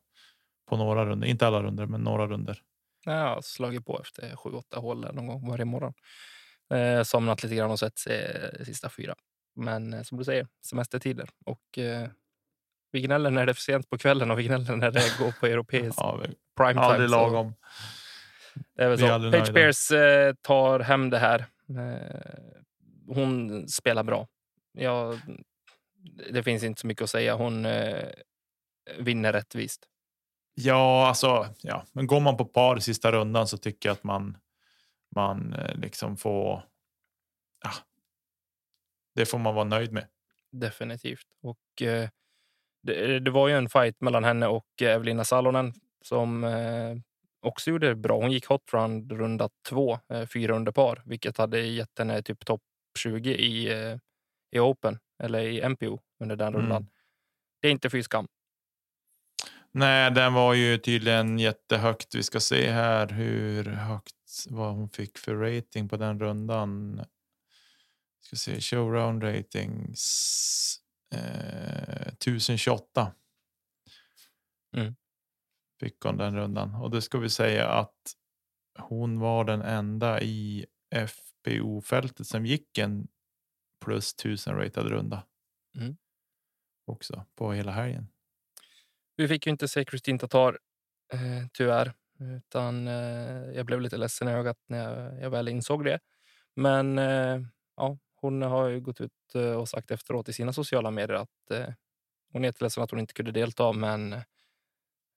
[0.68, 1.26] på några runder.
[1.28, 2.58] Inte alla runder, men några runder.
[3.04, 5.92] Jag har slagit på efter sju, åtta hål där någon gång varje morgon.
[6.74, 9.14] Eh, somnat lite grann och sett eh, sista fyra.
[9.56, 11.28] Men eh, som du säger, semestertider.
[11.44, 12.08] Och eh,
[12.92, 15.32] vi gnäller när det är för sent på kvällen och vi gnäller när det går
[15.40, 17.08] på europeisk Ja, vi- prime time.
[17.08, 17.54] så lagom.
[18.76, 19.12] Det är väl Vi så.
[19.12, 19.52] aldrig nöjda.
[19.52, 21.46] Pierce eh, tar hem det här.
[21.68, 22.40] Eh,
[23.06, 24.28] hon spelar bra.
[24.72, 25.14] Ja,
[26.30, 27.34] det finns inte så mycket att säga.
[27.34, 28.08] Hon eh,
[28.98, 29.88] vinner rättvist.
[30.54, 34.04] Ja, alltså, ja, men går man på par i sista rundan så tycker jag att
[34.04, 34.38] man,
[35.14, 36.62] man eh, liksom får.
[37.64, 37.70] Ja,
[39.14, 40.06] det får man vara nöjd med.
[40.52, 41.26] Definitivt.
[41.42, 42.08] Och eh,
[42.82, 45.72] det, det var ju en fight mellan henne och Evelina Salonen
[46.04, 46.96] som eh,
[47.42, 48.20] också gjorde det bra.
[48.20, 52.44] Hon gick hot round runda två, eh, fyra under par, vilket hade gett henne typ
[52.44, 52.62] topp
[52.98, 53.98] 20 i, eh,
[54.52, 56.60] i Open eller i MPO under den Mm.
[56.60, 56.88] rundan.
[57.62, 58.26] Det är inte fy skam.
[59.72, 62.14] Nej, den var ju tydligen jättehögt.
[62.14, 64.14] Vi ska se här hur högt
[64.48, 67.00] vad hon fick för rating på den rundan.
[68.20, 70.78] Ska se showround ratings.
[71.14, 73.12] Eh, 1028.
[74.76, 74.94] Mm.
[75.80, 78.12] Fick hon den rundan och det ska vi säga att
[78.78, 83.08] hon var den enda i FPO fältet som gick en
[83.86, 85.22] plus 1000 ratad runda.
[85.76, 85.96] Mm.
[86.86, 88.08] Också på hela helgen.
[89.16, 90.58] Vi fick ju inte se Kristin Tatar,
[91.12, 91.92] eh, tyvärr.
[92.18, 95.98] Utan eh, jag blev lite ledsen i ögat när jag, jag väl insåg det.
[96.56, 97.40] Men eh,
[97.76, 101.50] ja, hon har ju gått ut eh, och sagt efteråt i sina sociala medier att
[101.50, 101.74] eh,
[102.32, 104.12] hon är jätteledsen att hon inte kunde delta, men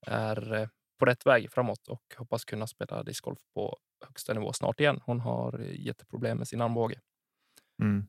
[0.06, 4.80] är eh, på rätt väg framåt och hoppas kunna spela discgolf på högsta nivå snart
[4.80, 5.00] igen.
[5.04, 7.00] Hon har eh, jätteproblem med sin armbåge.
[7.82, 8.06] Mm.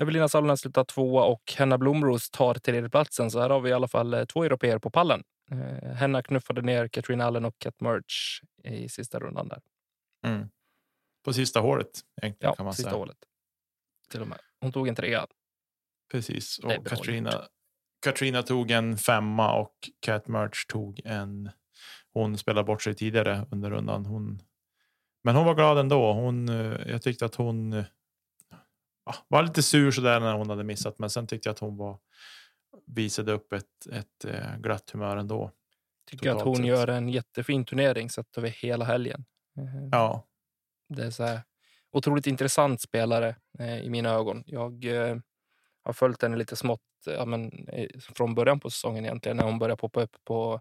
[0.00, 3.30] Evelina Salonen slutar tvåa och Henna Blomros tar tredjeplatsen.
[3.30, 5.22] Så här har vi i alla fall eh, två europeer på pallen.
[5.50, 9.48] Eh, Henna knuffade ner Katrin Allen och Kat Merch i sista rundan.
[9.48, 9.60] där.
[10.26, 10.48] Mm.
[11.24, 12.98] På sista hålet egentligen Ja, kan man sista säga.
[12.98, 13.16] hålet.
[14.10, 14.38] Till och med.
[14.60, 15.26] Hon tog en trea.
[16.12, 16.58] Precis.
[16.58, 17.44] Och Katrina,
[18.04, 21.50] Katrina tog en femma och Cat Merch tog en.
[22.12, 24.06] Hon spelade bort sig tidigare under rundan.
[24.06, 24.40] Hon,
[25.24, 26.12] men hon var glad ändå.
[26.12, 27.84] Hon, eh, jag tyckte att hon
[29.10, 31.76] ja, var lite sur sådär när hon hade missat, men sen tyckte jag att hon
[31.76, 31.98] var
[32.86, 35.50] visade upp ett, ett eh, glatt humör ändå.
[36.10, 36.66] Tycker att hon sett.
[36.66, 39.24] gör en jättefin turnering sett över hela helgen.
[39.58, 40.26] Eh, Ja,
[40.88, 41.40] Det är så här,
[41.92, 44.42] otroligt intressant spelare eh, i mina ögon.
[44.46, 45.16] Jag eh,
[45.82, 49.58] har följt henne lite smått ja, men, eh, från början på säsongen egentligen när hon
[49.58, 50.60] började poppa upp på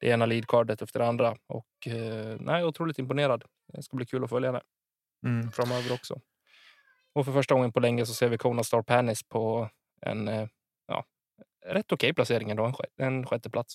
[0.00, 1.36] det ena leadcardet efter det andra.
[1.46, 3.44] Och, eh, nej, otroligt imponerad.
[3.72, 4.62] Det ska bli kul att följa henne
[5.26, 5.50] mm.
[5.50, 6.20] framöver också.
[7.18, 9.68] Och för första gången på länge så ser vi Kona Star Panis på
[10.00, 10.48] en eh,
[10.86, 11.04] ja,
[11.66, 13.74] rätt okej placering ändå, en, sjätte, plats.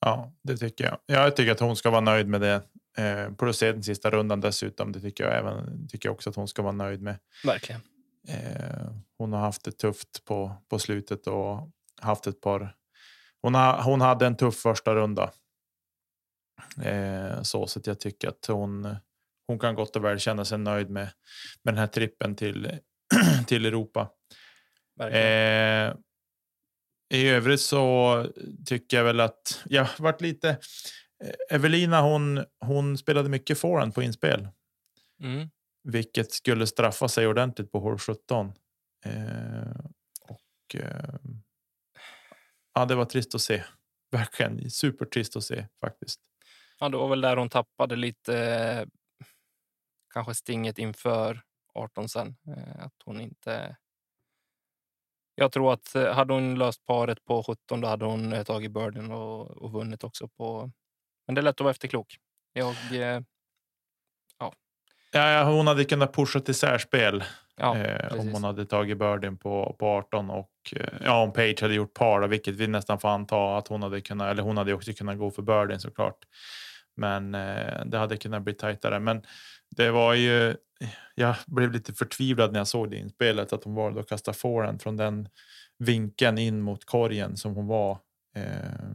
[0.00, 0.98] ja, det tycker jag.
[1.06, 2.62] Jag tycker att hon ska vara nöjd med det.
[2.98, 4.92] Eh, plus den sista rundan dessutom.
[4.92, 5.88] Det tycker jag även.
[5.88, 7.18] Tycker jag också att hon ska vara nöjd med.
[7.44, 7.80] Verkligen.
[8.28, 12.76] Eh, hon har haft det tufft på, på slutet och haft ett par.
[13.42, 15.30] Hon, har, hon hade en tuff första runda.
[16.82, 18.96] Eh, så så att jag tycker att hon,
[19.50, 21.08] hon kan gott och väl känna sig nöjd med,
[21.62, 22.78] med den här trippen till,
[23.46, 24.10] till Europa.
[25.00, 25.94] Eh,
[27.14, 28.26] I övrigt så
[28.66, 30.48] tycker jag väl att jag varit lite.
[31.24, 34.48] eh, Evelina, hon, hon spelade mycket forehand på inspel
[35.22, 35.48] Mm.
[35.84, 38.52] vilket skulle straffa sig ordentligt på hål 17.
[39.04, 39.80] Eh,
[40.28, 41.14] och eh,
[42.74, 43.64] ja, det var trist att se.
[44.12, 46.20] Verkligen supertrist att se faktiskt.
[46.80, 48.86] Ja, det var väl där hon tappade lite eh,
[50.10, 51.42] kanske stinget inför
[51.74, 52.36] 18 sen.
[52.46, 53.76] Eh, att hon inte...
[55.34, 58.70] Jag tror att eh, hade hon löst paret på 17 då hade hon eh, tagit
[58.70, 60.70] börden och, och vunnit också på...
[61.26, 62.18] Men det är lätt att vara efterklok.
[62.52, 62.74] Jag...
[65.12, 67.24] Ja, ja, hon hade kunnat pusha till särspel
[67.56, 70.50] ja, eh, om hon hade tagit birdien på, på 18 och
[71.04, 74.00] ja, om Page hade gjort par, då, vilket vi nästan får anta att hon hade
[74.00, 76.18] kunnat, eller hon hade också kunnat gå för birdien såklart.
[76.96, 79.00] Men eh, det hade kunnat bli tajtare.
[79.00, 79.22] Men
[79.70, 80.56] det var ju.
[81.14, 84.82] Jag blev lite förtvivlad när jag såg det inspelet att hon valde att kasta forehand
[84.82, 85.28] från den
[85.78, 87.98] vinkeln in mot korgen som hon var.
[88.36, 88.90] Eh,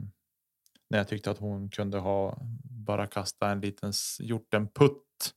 [0.90, 5.34] när jag tyckte att hon kunde ha bara kasta en liten gjort en putt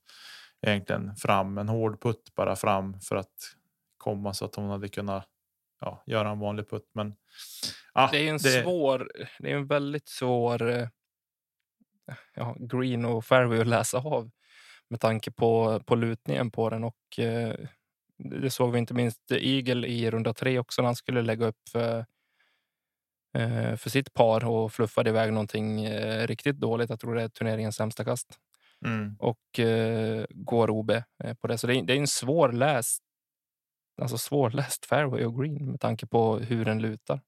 [0.61, 3.55] egentligen fram en hård putt bara fram för att
[3.97, 5.27] komma så att hon hade kunnat
[5.81, 6.89] ja, göra en vanlig putt.
[6.93, 7.15] Men
[7.93, 8.63] ja, det är en det...
[8.63, 9.11] svår.
[9.39, 10.69] Det är en väldigt svår.
[10.69, 10.87] Eh,
[12.35, 14.31] ja, green och fairway att läsa av
[14.89, 17.55] med tanke på på lutningen på den och eh,
[18.23, 21.69] det såg vi inte minst Eagle i runda tre också när han skulle lägga upp
[21.71, 22.05] för,
[23.37, 26.89] eh, för sitt par och fluffade iväg någonting eh, riktigt dåligt.
[26.89, 28.39] Jag tror det är turneringens sämsta kast.
[28.85, 29.15] Mm.
[29.19, 31.57] Och eh, går OB eh, på det.
[31.57, 33.03] Så det är, det är en svårläst,
[34.01, 37.21] alltså svårläst fairway och green med tanke på hur den lutar.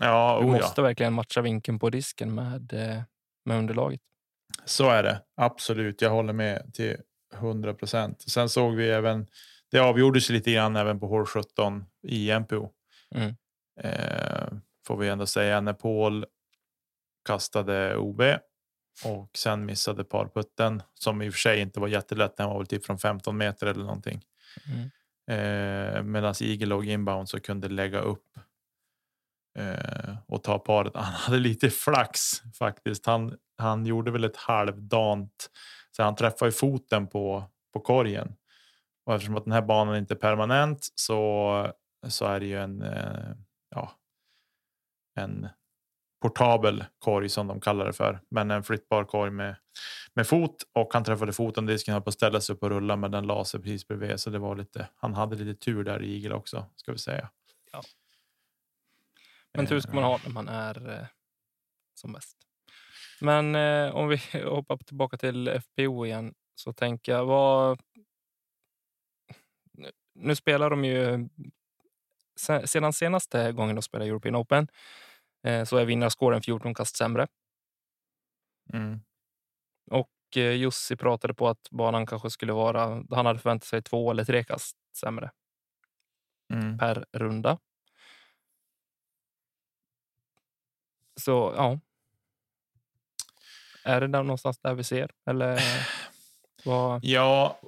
[0.00, 0.84] Ja, du måste ja.
[0.84, 3.02] verkligen matcha vinkeln på disken med, eh,
[3.44, 4.00] med underlaget.
[4.68, 6.02] Så är det absolut.
[6.02, 6.96] Jag håller med till
[7.34, 8.20] 100 procent.
[8.30, 9.26] Sen såg vi även.
[9.70, 12.70] Det avgjordes lite grann även på hål 17 i MPO.
[13.14, 13.34] Mm.
[13.80, 14.48] Eh,
[14.86, 16.26] får vi ändå säga när Paul
[17.24, 18.22] kastade OB
[19.04, 22.36] och sen missade parputten som i och för sig inte var jättelätt.
[22.36, 24.22] Den var väl typ från 15 meter eller någonting.
[24.66, 24.90] Mm.
[25.30, 28.24] Eh, Medan Eagle låg inbound så kunde lägga upp
[29.58, 30.92] eh, och ta paret.
[30.94, 33.06] Han hade lite flax faktiskt.
[33.06, 35.50] Han, han gjorde väl ett halvdant
[35.90, 38.34] så han träffade foten på på korgen
[39.06, 41.72] och eftersom att den här banan inte är permanent så
[42.08, 42.82] så är det ju en.
[42.82, 43.34] Eh,
[43.70, 43.92] ja.
[45.14, 45.48] En
[46.22, 49.56] portabel korg som de kallar det för, men en flyttbar korg med
[50.14, 51.66] med fot och han träffade foten.
[51.66, 54.20] Disken höll på att ställa sig upp och rulla, men den la sig precis bredvid,
[54.20, 54.88] så det var lite.
[54.96, 57.30] Han hade lite tur där i igel också ska vi säga.
[57.72, 57.82] Ja.
[59.54, 61.06] Men tur ska man ha när man är eh,
[61.94, 62.36] som bäst.
[63.20, 67.80] Men eh, om vi hoppar tillbaka till FPO igen så tänker jag vad.
[70.14, 71.28] Nu spelar de ju.
[72.64, 74.68] Sedan senaste gången de spelade European Open
[75.42, 77.26] Eh, så är vinnarskåren 14 kast sämre.
[78.72, 79.00] Mm.
[79.90, 84.10] Och eh, Jussi pratade på att banan kanske skulle vara, han hade förväntat sig två
[84.10, 85.30] eller tre kast sämre
[86.52, 86.78] mm.
[86.78, 87.58] per runda.
[91.18, 91.80] Så ja.
[93.84, 95.10] Är det där någonstans där vi ser?
[95.26, 95.60] Eller
[96.64, 97.60] vad, ja,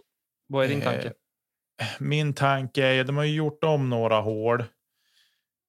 [0.47, 1.07] vad är din tanke?
[1.07, 4.61] Eh, min tanke är, de har ju gjort om några hål.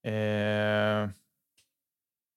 [0.03, 1.09] Eh,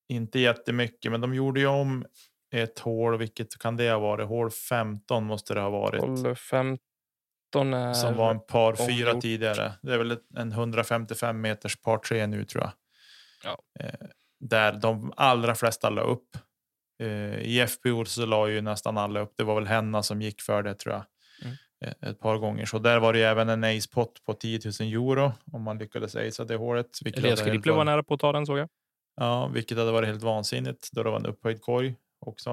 [0.08, 2.06] inte jättemycket, men de gjorde ju om
[2.50, 3.18] ett hål.
[3.18, 4.28] Vilket kan det ha varit?
[4.28, 6.00] Hål 15 måste det ha varit.
[6.00, 6.78] Hål 15
[7.74, 7.92] är...
[7.92, 9.72] Som var en par fyra tidigare.
[9.82, 12.72] Det är väl en 155 meters par tre nu tror jag.
[13.44, 13.84] Ja.
[13.84, 14.06] Eh,
[14.48, 16.36] där de allra flesta la upp.
[17.02, 19.32] Eh, I FPO så la ju nästan alla upp.
[19.36, 21.04] Det var väl Henna som gick för det tror jag.
[21.42, 21.56] Mm.
[21.84, 22.66] Eh, ett par gånger.
[22.66, 26.16] Så där var det även en ace pot på 10 000 euro om man lyckades
[26.16, 26.86] acea det hålet.
[27.04, 28.68] Elias Skripple var nära på att ta den såg jag.
[29.16, 31.94] Ja, vilket hade varit helt vansinnigt då det var en upphöjd korg
[32.26, 32.50] också.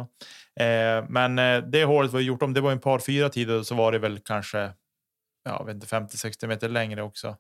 [0.60, 2.54] Eh, men eh, det hålet var gjort om.
[2.54, 4.74] Det var en par fyra tider så var det väl kanske.
[5.44, 7.38] Ja, vet inte 50 60 meter längre också.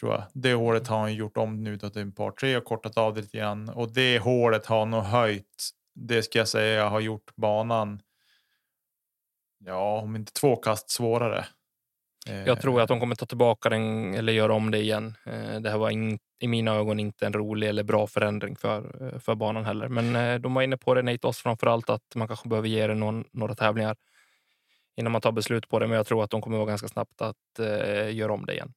[0.00, 0.24] Tror jag.
[0.32, 3.20] Det hålet har han gjort om nu till en par tre och kortat av det
[3.20, 5.70] lite grann och det hålet har nog höjt.
[5.94, 8.00] Det ska jag säga har gjort banan.
[9.64, 11.46] Ja, om inte två kast svårare.
[12.28, 15.16] Eh, jag tror att de kommer ta tillbaka den eller göra om det igen.
[15.26, 19.06] Eh, det här var in, i mina ögon inte en rolig eller bra förändring för,
[19.14, 19.88] eh, för banan heller.
[19.88, 22.86] Men de var inne på det, Nate Oss framför allt, att man kanske behöver ge
[22.86, 23.96] det någon, några tävlingar
[24.96, 25.86] innan man tar beslut på det.
[25.86, 28.72] Men jag tror att de kommer vara ganska snabbt att uh, göra om det igen.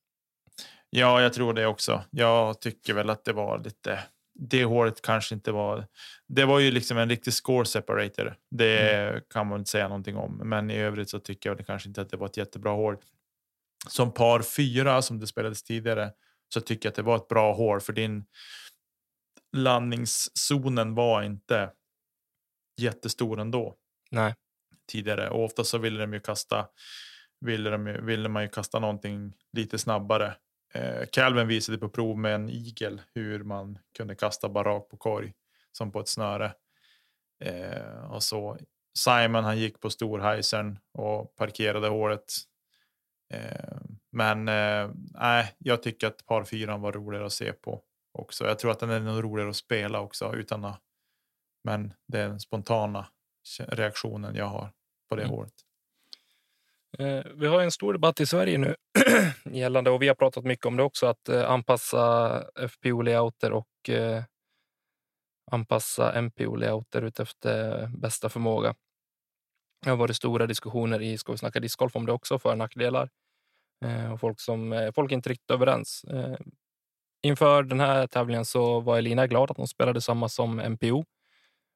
[0.96, 2.04] Ja, jag tror det också.
[2.12, 4.00] Jag tycker väl att det var lite.
[4.34, 5.88] Det hålet kanske inte var.
[6.28, 8.36] Det var ju liksom en riktig score separator.
[8.52, 9.22] Det mm.
[9.30, 12.10] kan man inte säga någonting om, men i övrigt så tycker jag kanske inte att
[12.10, 12.98] det var ett jättebra hål
[13.88, 16.12] som par fyra som det spelades tidigare
[16.54, 18.26] så tycker jag att det var ett bra hål för din
[19.58, 21.72] landningszonen var inte
[22.82, 23.76] jättestor ändå.
[24.12, 24.36] Nej.
[24.92, 26.68] Tidigare och ofta så ville de ju kasta.
[27.46, 30.36] Ville, de, ville man ju kasta någonting lite snabbare.
[30.74, 34.98] Eh, Calvin visade på prov med en igel hur man kunde kasta bara rakt på
[34.98, 35.34] korg
[35.72, 36.54] som på ett snöre.
[37.44, 38.58] Eh, och så
[38.98, 42.26] Simon han gick på storhajsern och parkerade hålet
[43.34, 43.78] Eh,
[44.12, 48.46] men eh, jag tycker att par fyran var roligare att se på också.
[48.46, 50.80] Jag tror att den är nog roligare att spela också utan att.
[51.64, 53.08] Men det är den spontana
[53.60, 54.72] reaktionen jag har
[55.10, 55.36] på det mm.
[55.36, 55.54] hålet.
[57.00, 58.76] Eh, vi har en stor debatt i Sverige nu
[59.52, 63.90] gällande och vi har pratat mycket om det också att eh, anpassa FPO layouter och
[63.90, 64.24] eh,
[65.52, 68.76] anpassa MPO layouter utefter bästa förmåga.
[69.84, 72.58] Det har varit stora diskussioner i Ska vi snacka discgolf om det också, för och
[72.58, 73.10] nackdelar.
[74.14, 76.06] Och folk, som, folk är inte riktigt överens.
[77.24, 81.06] Inför den här tävlingen så var Elina glad att hon spelade samma som MPO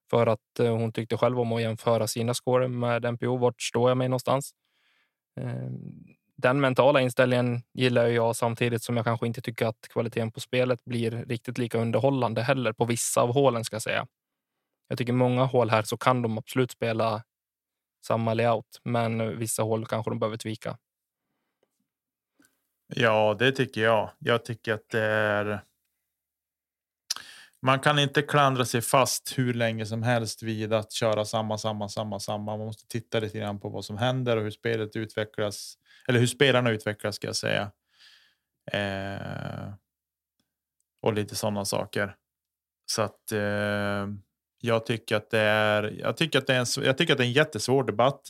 [0.10, 3.38] för att hon tyckte själv om att jämföra sina score med MPO.
[3.38, 4.54] Vart står jag mig någonstans?
[5.38, 6.06] Ehm,
[6.38, 10.86] den mentala inställningen gillar jag samtidigt som jag kanske inte tycker att kvaliteten på spelet
[10.86, 14.08] blir riktigt lika underhållande heller på vissa av hålen ska jag säga.
[14.88, 17.24] Jag tycker många hål här så kan de absolut spela
[18.06, 20.78] samma layout, men vissa hål kanske de behöver tvika.
[22.96, 24.10] Ja, det tycker jag.
[24.20, 25.62] Jag tycker att det är.
[27.62, 31.90] Man kan inte klandra sig fast hur länge som helst vid att köra samma, samma,
[31.90, 32.58] samma, samma.
[32.58, 35.78] Man måste titta lite grann på vad som händer och hur spelet utvecklas
[36.08, 37.72] eller hur spelarna utvecklas ska jag säga.
[38.72, 39.74] Eh,
[41.02, 42.16] och lite sådana saker.
[42.86, 44.08] Så att eh,
[44.60, 45.84] jag tycker att det är.
[46.00, 46.86] Jag tycker att det är en.
[46.86, 48.22] Jag tycker att det är en jättesvår debatt,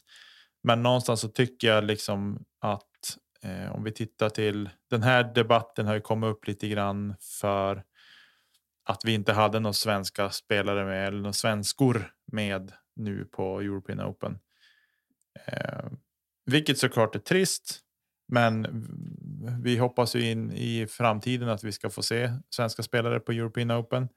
[0.64, 5.86] men någonstans så tycker jag liksom att eh, om vi tittar till den här debatten
[5.88, 7.84] har ju kommit upp lite grann för
[8.88, 14.02] att vi inte hade några svenska spelare med eller några svenskor med nu på European
[14.02, 14.40] Open.
[15.48, 15.86] Eh,
[16.46, 17.80] vilket såklart är trist.
[18.28, 18.68] Men
[19.64, 23.72] vi hoppas ju in i framtiden att vi ska få se svenska spelare på European
[23.72, 24.10] Open.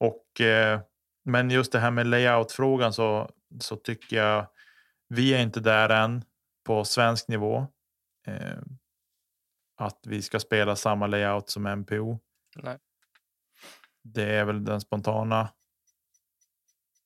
[0.00, 0.80] Och, eh,
[1.24, 4.46] men just det här med layoutfrågan så, så tycker jag
[5.08, 6.24] vi är inte där än
[6.64, 7.66] på svensk nivå.
[8.26, 8.58] Eh,
[9.76, 12.18] att vi ska spela samma layout som MPO.
[12.56, 12.78] Nej.
[14.12, 15.48] Det är väl den spontana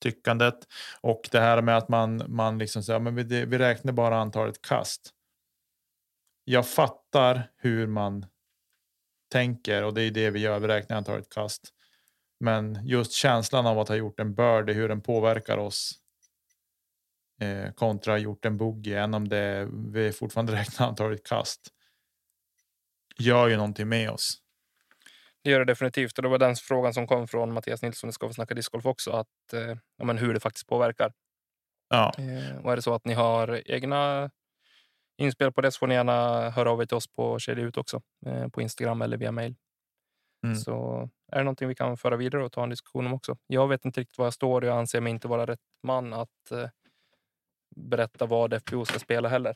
[0.01, 0.67] tyckandet.
[1.01, 4.61] Och det här med att man, man liksom säger men vi, vi räknar bara antalet
[4.61, 5.13] kast.
[6.43, 8.25] Jag fattar hur man
[9.31, 10.59] tänker och det är det vi gör.
[10.59, 11.73] Vi räknar antalet kast.
[12.39, 15.99] Men just känslan av att ha gjort en birdie, hur den påverkar oss
[17.41, 21.61] eh, kontra gjort en boogie, än om det vi fortfarande räknar antalet kast.
[23.17, 24.42] Gör ju någonting med oss.
[25.43, 26.17] Det gör det definitivt.
[26.17, 28.85] Och det var den frågan som kom från Mattias Nilsson i Ska vi snacka discgolf
[28.85, 29.11] också.
[29.11, 31.13] Att, eh, ja, men hur det faktiskt påverkar.
[31.89, 32.13] Ja.
[32.17, 34.31] Eh, och är det så att ni har egna
[35.17, 37.77] inspel på det så får ni gärna höra av er till oss på Kedja Ut
[37.77, 38.01] också.
[38.25, 39.55] Eh, på Instagram eller via mail.
[40.45, 40.55] Mm.
[40.55, 43.37] Så är det någonting vi kan föra vidare och ta en diskussion om också.
[43.47, 44.65] Jag vet inte riktigt var jag står.
[44.65, 46.69] Jag anser mig inte vara rätt man att eh,
[47.75, 49.55] berätta vad FPO ska spela heller.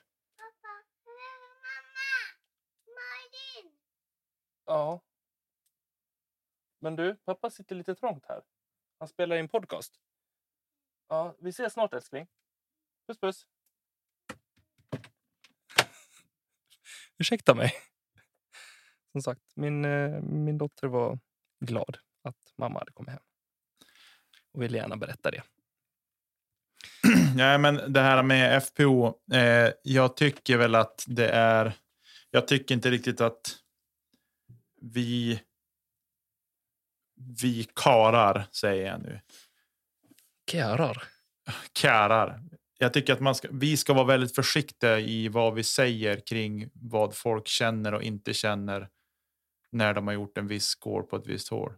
[4.66, 5.02] Ja.
[6.80, 8.42] Men du, pappa sitter lite trångt här.
[9.00, 9.94] Han spelar i en podcast.
[11.10, 12.28] Ja, vi ses snart älskling.
[13.08, 13.48] Puss puss.
[17.18, 17.74] Ursäkta mig.
[19.12, 21.20] Som sagt, min, eh, min dotter var
[21.60, 23.24] glad att mamma hade kommit hem.
[24.54, 25.44] Och ville gärna berätta det.
[27.36, 29.08] Nej, men det här med FPO.
[29.34, 31.74] Eh, jag tycker väl att det är.
[32.32, 33.60] Jag tycker inte riktigt att
[34.82, 35.42] vi.
[37.41, 39.20] Vi karar säger jag nu.
[40.51, 41.03] Kärar.
[41.78, 42.41] Kärar.
[42.78, 46.70] Jag tycker att man ska, vi ska vara väldigt försiktiga i vad vi säger kring
[46.74, 48.89] vad folk känner och inte känner
[49.72, 51.74] när de har gjort en viss score på ett visst hål.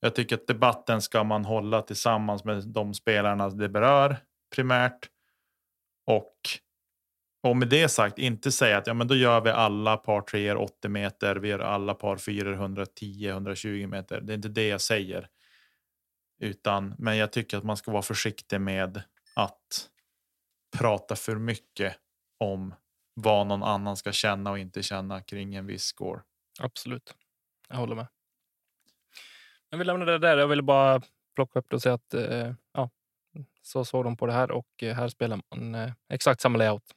[0.00, 4.16] Jag tycker att debatten ska man hålla tillsammans med de spelarna det berör
[4.54, 5.10] primärt.
[6.06, 6.38] Och,
[7.48, 10.54] och med det sagt inte säga att ja, men då gör vi alla par 3
[10.54, 11.36] 80 meter.
[11.36, 14.20] Vi gör alla par 410 120 meter.
[14.20, 15.28] Det är inte det jag säger.
[16.40, 19.02] Utan, men jag tycker att man ska vara försiktig med
[19.36, 19.90] att
[20.78, 21.96] prata för mycket
[22.38, 22.74] om
[23.14, 26.20] vad någon annan ska känna och inte känna kring en viss score.
[26.60, 27.14] Absolut.
[27.68, 28.06] Jag håller med.
[29.70, 30.38] Men vi lämnar det där.
[30.38, 31.02] Jag ville bara
[31.34, 32.90] plocka upp det och säga att eh, ja,
[33.62, 36.95] så såg de på det här och eh, här spelar man eh, exakt samma layout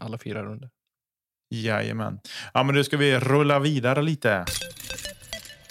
[0.00, 0.70] alla fyra runder.
[1.50, 2.20] Jajamän.
[2.54, 4.44] Ja, men nu ska vi rulla vidare lite.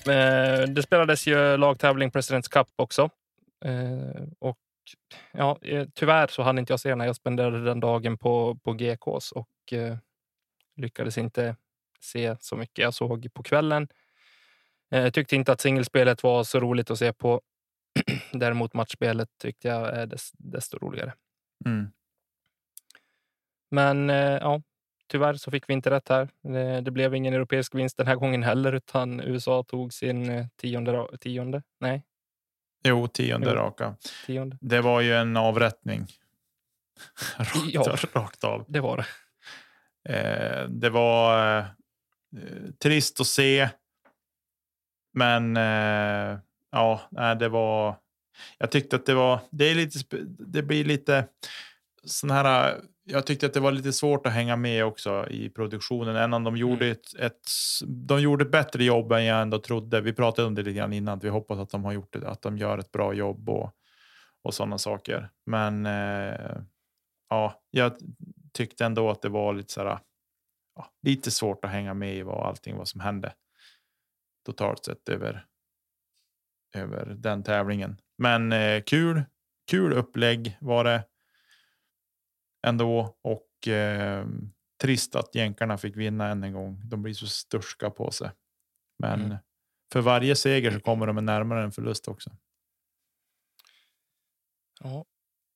[0.07, 3.09] Eh, det spelades ju lagtävling Presidents Cup också.
[3.66, 4.59] Eh, och
[5.32, 6.99] ja, eh, tyvärr så hann inte jag se den.
[6.99, 9.97] Jag spenderade den dagen på, på GKs och eh,
[10.76, 11.55] lyckades inte
[12.01, 12.84] se så mycket.
[12.84, 13.88] Jag såg på kvällen.
[14.89, 17.41] Jag tyckte inte att singelspelet var så roligt att se på.
[18.32, 21.14] Däremot matchspelet tyckte jag är desto roligare.
[21.66, 21.91] Mm.
[23.74, 24.61] Men ja,
[25.07, 26.30] tyvärr så fick vi inte rätt här.
[26.82, 31.63] Det, blev ingen europeisk vinst den här gången heller, utan USA tog sin tionde, tionde
[31.80, 32.03] nej,
[32.84, 33.55] Jo, tionde jo.
[33.55, 33.95] raka.
[34.26, 34.57] Tionde.
[34.61, 36.07] Det var ju en avrättning.
[37.38, 38.65] rakt, ja, rakt av.
[38.67, 39.05] Det var det.
[40.09, 41.65] Eh, det var eh,
[42.84, 43.69] trist att se.
[45.13, 46.39] Men eh,
[46.71, 47.01] ja,
[47.39, 47.95] det var.
[48.57, 51.28] jag tyckte att det var, det är lite, det blir lite
[52.03, 52.82] sån här.
[53.06, 56.16] Jag tyckte att det var lite svårt att hänga med också i produktionen.
[56.16, 56.91] Än om de gjorde mm.
[56.91, 57.41] ett, ett,
[57.88, 60.01] de gjorde ett bättre jobb än jag ändå trodde.
[60.01, 61.18] Vi pratade om det lite grann innan.
[61.18, 63.72] Att vi hoppas att de har gjort det, att de gör ett bra jobb och,
[64.43, 65.30] och sådana saker.
[65.45, 66.58] Men eh,
[67.30, 67.93] ja, jag
[68.54, 69.99] tyckte ändå att det var lite så här,
[70.76, 73.34] ja, lite svårt att hänga med i vad allting vad som hände
[74.45, 75.45] totalt sett över.
[76.76, 77.97] Över den tävlingen.
[78.18, 79.24] Men eh, kul,
[79.72, 81.04] kul upplägg var det
[82.68, 84.26] ändå och eh,
[84.82, 86.82] trist att jänkarna fick vinna än en gång.
[86.86, 88.32] De blir så sturska på sig.
[88.99, 89.38] Men mm.
[89.93, 92.32] för varje seger så kommer de närmare en förlust också.
[94.80, 95.05] Ja,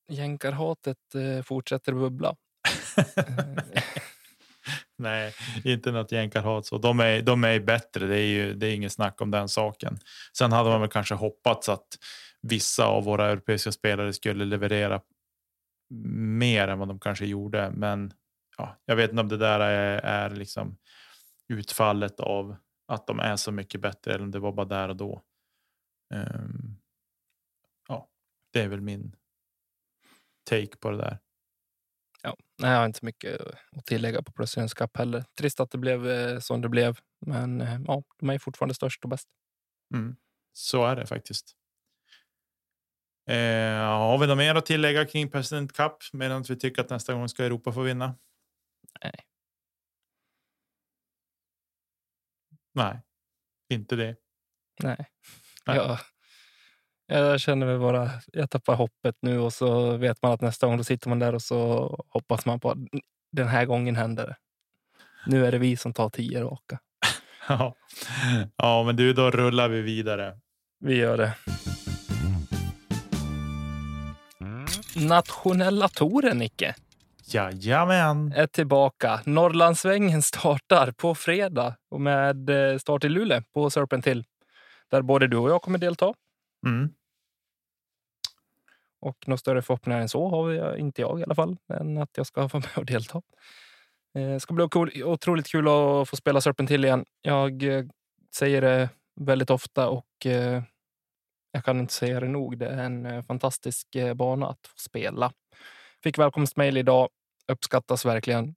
[0.07, 2.35] jänkarhatet eh, fortsätter bubbla.
[4.97, 5.33] Nej,
[5.63, 6.77] inte något jänkarhat så.
[6.77, 8.07] De är, de är bättre.
[8.07, 9.99] Det är ju det är inget snack om den saken.
[10.37, 11.87] Sen hade man väl kanske hoppats att
[12.41, 15.01] vissa av våra europeiska spelare skulle leverera
[15.89, 17.71] mer än vad de kanske gjorde.
[17.71, 18.13] Men
[18.57, 20.77] ja, jag vet inte om det där är, är liksom
[21.47, 22.55] utfallet av
[22.87, 25.21] att de är så mycket bättre eller om det var bara där och då.
[26.13, 26.79] Um,
[27.87, 28.09] ja,
[28.53, 29.15] det är väl min
[30.49, 31.19] take på det där.
[32.23, 35.25] Ja, nej, jag har inte mycket att tillägga på Presidents Cup heller.
[35.39, 39.03] Trist att det blev eh, som det blev, men eh, ja, de är fortfarande störst
[39.03, 39.27] och bäst.
[39.93, 40.15] Mm,
[40.53, 41.55] så är det faktiskt.
[43.27, 47.13] Eh, har vi något mer att tillägga kring President Cup medan vi tycker att nästa
[47.13, 48.15] gång ska Europa få vinna?
[49.03, 49.13] Nej.
[52.73, 53.01] Nej,
[53.69, 54.15] inte det.
[54.79, 55.05] Nej.
[55.65, 55.77] Nej.
[55.77, 55.97] Jag,
[57.07, 60.77] jag känner mig bara, jag tappar hoppet nu och så vet man att nästa gång
[60.77, 62.77] då sitter man där och så hoppas man på att
[63.31, 64.35] den här gången händer det.
[65.25, 66.79] Nu är det vi som tar tio raka.
[67.47, 67.75] ja.
[68.55, 70.39] ja, men du, då rullar vi vidare.
[70.79, 71.33] Vi gör det.
[75.05, 76.75] Nationella touren, Nicke.
[77.25, 78.33] Jajamän.
[78.35, 79.21] Är tillbaka.
[79.25, 84.25] Norrlandssvängen startar på fredag och med eh, start i Luleå på Serpent Hill.
[84.91, 86.13] Där både du och jag kommer delta.
[86.65, 86.89] Mm.
[88.99, 92.17] Och några större förhoppningar än så har jag, inte jag i alla fall, än att
[92.17, 93.21] jag ska vara med och delta.
[94.13, 97.05] Det eh, ska bli cool, otroligt kul att få spela Serpent Hill igen.
[97.21, 97.85] Jag eh,
[98.35, 100.25] säger det väldigt ofta och
[101.57, 102.57] jag kan inte säga det nog.
[102.57, 105.33] Det är en eh, fantastisk eh, bana att få spela.
[106.03, 107.09] Fick välkomstmail idag.
[107.47, 108.55] Uppskattas verkligen.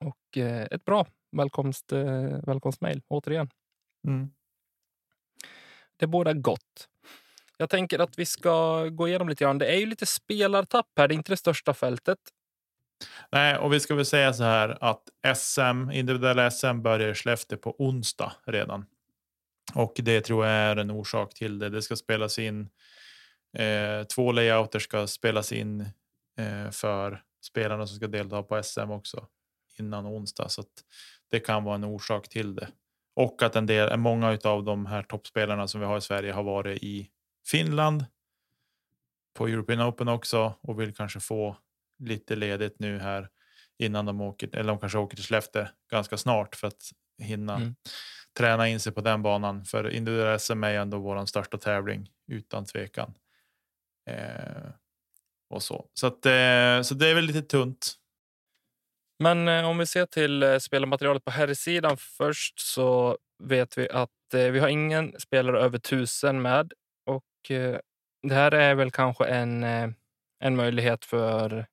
[0.00, 1.92] Och eh, ett bra välkomst,
[2.42, 3.50] välkomstmail återigen.
[4.06, 4.30] Mm.
[5.96, 6.88] Det båda gott.
[7.56, 9.58] Jag tänker att vi ska gå igenom lite grann.
[9.58, 11.08] Det är ju lite spelartapp här.
[11.08, 12.18] Det är inte det största fältet.
[13.32, 15.02] Nej, och vi ska väl säga så här att
[15.36, 18.86] SM, individuella SM börjar i Skellefteå på onsdag redan.
[19.76, 21.68] Och det tror jag är en orsak till det.
[21.68, 22.68] Det ska spelas in.
[23.58, 25.80] Eh, två layouter ska spelas in
[26.38, 29.26] eh, för spelarna som ska delta på SM också
[29.78, 30.48] innan onsdag.
[30.48, 30.64] Så
[31.30, 32.68] det kan vara en orsak till det.
[33.16, 36.42] Och att en del, många av de här toppspelarna som vi har i Sverige har
[36.42, 37.10] varit i
[37.46, 38.04] Finland
[39.34, 41.56] på European Open också och vill kanske få
[41.98, 43.28] lite ledigt nu här
[43.78, 47.74] innan de åker, eller de kanske åker till Skellefteå ganska snart för att hinna mm
[48.36, 49.64] träna in sig på den banan.
[49.64, 53.14] För individuell SM är ändå vår största tävling utan tvekan.
[54.10, 54.70] Eh,
[55.50, 57.94] och så så, att, eh, så det är väl lite tunt.
[59.18, 64.34] Men eh, om vi ser till eh, spelarmaterialet på herrsidan först så vet vi att
[64.34, 66.72] eh, vi har ingen spelare över tusen med
[67.06, 67.78] och eh,
[68.22, 69.88] det här är väl kanske en, eh,
[70.38, 71.66] en möjlighet för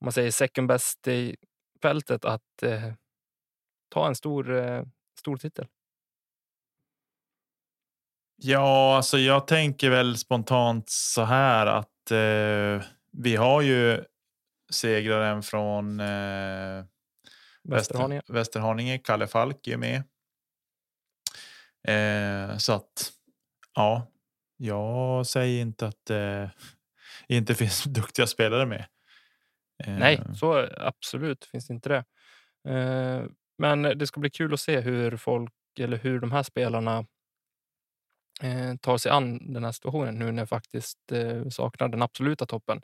[0.00, 1.36] om man säger second best i
[1.82, 2.92] fältet att eh,
[3.88, 4.82] ta en stor, eh,
[5.18, 5.66] stor titel.
[8.36, 14.04] Ja, alltså jag tänker väl spontant så här att eh, vi har ju
[14.70, 16.84] segraren från eh,
[17.62, 18.22] Västerhaninge.
[18.28, 20.02] Västerhaninge, Kalle Falk är med.
[21.88, 23.12] Eh, så att
[23.74, 24.06] ja,
[24.56, 26.50] jag säger inte att det
[27.28, 28.86] eh, inte finns duktiga spelare med.
[29.84, 29.98] Eh.
[29.98, 32.04] Nej, så absolut finns inte det.
[32.72, 33.24] Eh,
[33.58, 37.06] men det ska bli kul att se hur folk eller hur de här spelarna
[38.42, 42.82] eh, tar sig an den här situationen nu när faktiskt eh, saknar den absoluta toppen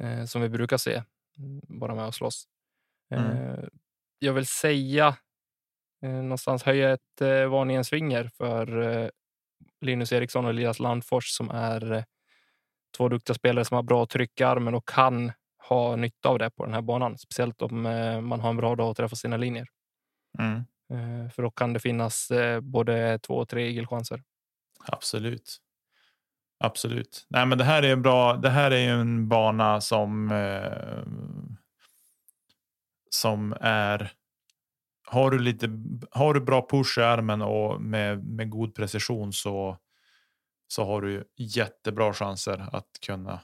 [0.00, 1.02] eh, som vi brukar se
[1.68, 2.44] vara mm, med och slåss.
[3.14, 3.30] Mm.
[3.30, 3.64] Eh,
[4.18, 5.16] jag vill säga
[6.02, 9.08] eh, någonstans höja ett eh, varningens finger för eh,
[9.80, 12.04] Linus Eriksson och Elias Landfors som är
[12.96, 15.32] två duktiga spelare som har bra tryck i armen och kan
[15.68, 17.18] ha nytta av det på den här banan.
[17.18, 17.82] Speciellt om
[18.22, 19.66] man har en bra dag att träffa sina linjer.
[20.38, 20.64] Mm.
[21.30, 22.32] För då kan det finnas
[22.62, 24.22] både två och tre igelchanser.
[24.86, 25.60] Absolut.
[26.58, 27.26] Absolut.
[27.28, 28.36] Nej, men det här är en bra.
[28.36, 30.30] Det här är ju en bana som.
[30.30, 31.02] Eh,
[33.10, 34.12] som är.
[35.06, 35.68] Har du lite.
[36.10, 39.78] Har du bra push i armen och med med god precision så.
[40.68, 43.40] Så har du jättebra chanser att kunna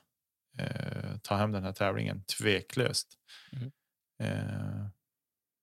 [0.59, 3.09] eh, ta hem den här tävlingen tveklöst.
[3.53, 3.72] Mm.
[4.22, 4.86] Eh,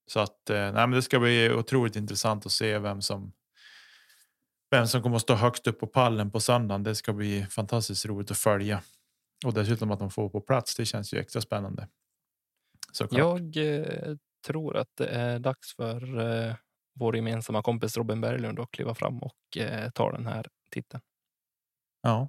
[0.06, 3.32] så att eh, nej, men det ska bli otroligt intressant att se vem som
[4.70, 6.82] vem som kommer att stå högst upp på pallen på söndagen.
[6.82, 8.82] Det ska bli fantastiskt roligt att följa
[9.46, 10.76] och dessutom att de får på plats.
[10.76, 11.88] Det känns ju extra spännande.
[12.92, 13.18] Såklart.
[13.18, 14.16] Jag eh,
[14.46, 16.54] tror att det är dags för eh,
[16.94, 21.02] vår gemensamma kompis Robin Berglund att kliva fram och eh, ta den här titeln.
[22.02, 22.28] Ja,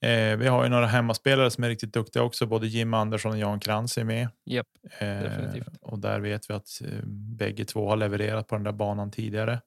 [0.00, 2.46] Eh, vi har ju några hemmaspelare som är riktigt duktiga också.
[2.46, 4.28] Både Jim Andersson och Jan Krantz är med.
[4.50, 4.66] Yep,
[4.98, 9.10] eh, och där vet vi att eh, bägge två har levererat på den där banan
[9.10, 9.60] tidigare.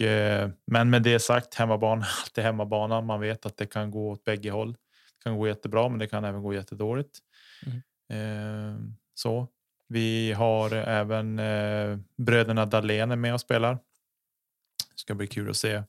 [0.00, 3.00] Och, eh, men med det sagt, hemmabana alltid hemmabana.
[3.00, 4.72] Man vet att det kan gå åt bägge håll.
[4.72, 7.18] Det kan gå jättebra, men det kan även gå jättedåligt.
[7.66, 7.80] Mm.
[8.12, 8.80] Eh,
[9.14, 9.48] så
[9.88, 13.74] vi har även eh, bröderna Dahlén med och spelar.
[13.74, 15.82] Det ska bli kul att se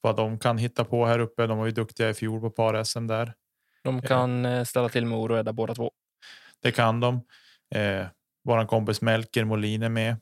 [0.00, 1.46] vad de kan hitta på här uppe.
[1.46, 3.34] De var ju duktiga i fjol på par-SM där.
[3.82, 4.02] De eh.
[4.02, 5.92] kan eh, ställa till med ororädda båda två.
[6.60, 7.14] Det kan de.
[7.74, 8.06] Eh,
[8.44, 10.16] våran kompis Melker Molin är med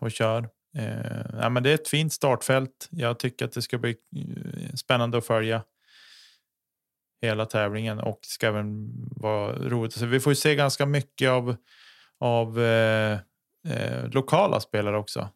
[0.00, 0.48] och kör.
[0.76, 2.88] Eh, ja, men det är ett fint startfält.
[2.90, 5.62] Jag tycker att det ska bli eh, spännande att följa
[7.22, 9.92] hela tävlingen och ska även vara roligt.
[9.92, 11.56] Så vi får ju se ganska mycket av
[12.20, 13.18] av eh,
[13.68, 15.28] eh, lokala spelare också.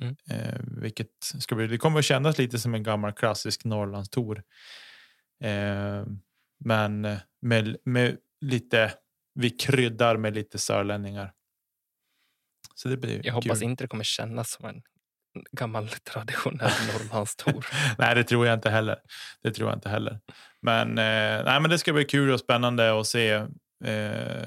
[0.00, 0.16] Mm.
[0.30, 4.42] Eh, vilket ska bli, det kommer att kännas lite som en gammal klassisk Norrlandstour.
[5.44, 6.06] Eh,
[6.64, 8.92] men med, med lite,
[9.34, 11.32] vi kryddar med lite sörlänningar.
[12.74, 13.32] Så det blir Jag kul.
[13.32, 14.82] hoppas inte det kommer kännas som en
[15.52, 17.66] gammal traditionell Norrlandstour.
[17.98, 18.96] nej, det tror jag inte heller.
[19.42, 20.20] Det tror jag inte heller.
[20.62, 23.46] Men, eh, nej, men det ska bli kul och spännande att se eh,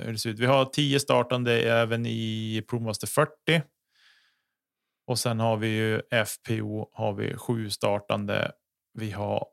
[0.04, 0.40] hur det ser ut.
[0.40, 3.32] Vi har tio startande även i Promaster 40
[5.08, 8.52] och sen har vi ju FPO har vi sju startande.
[8.94, 9.46] Vi har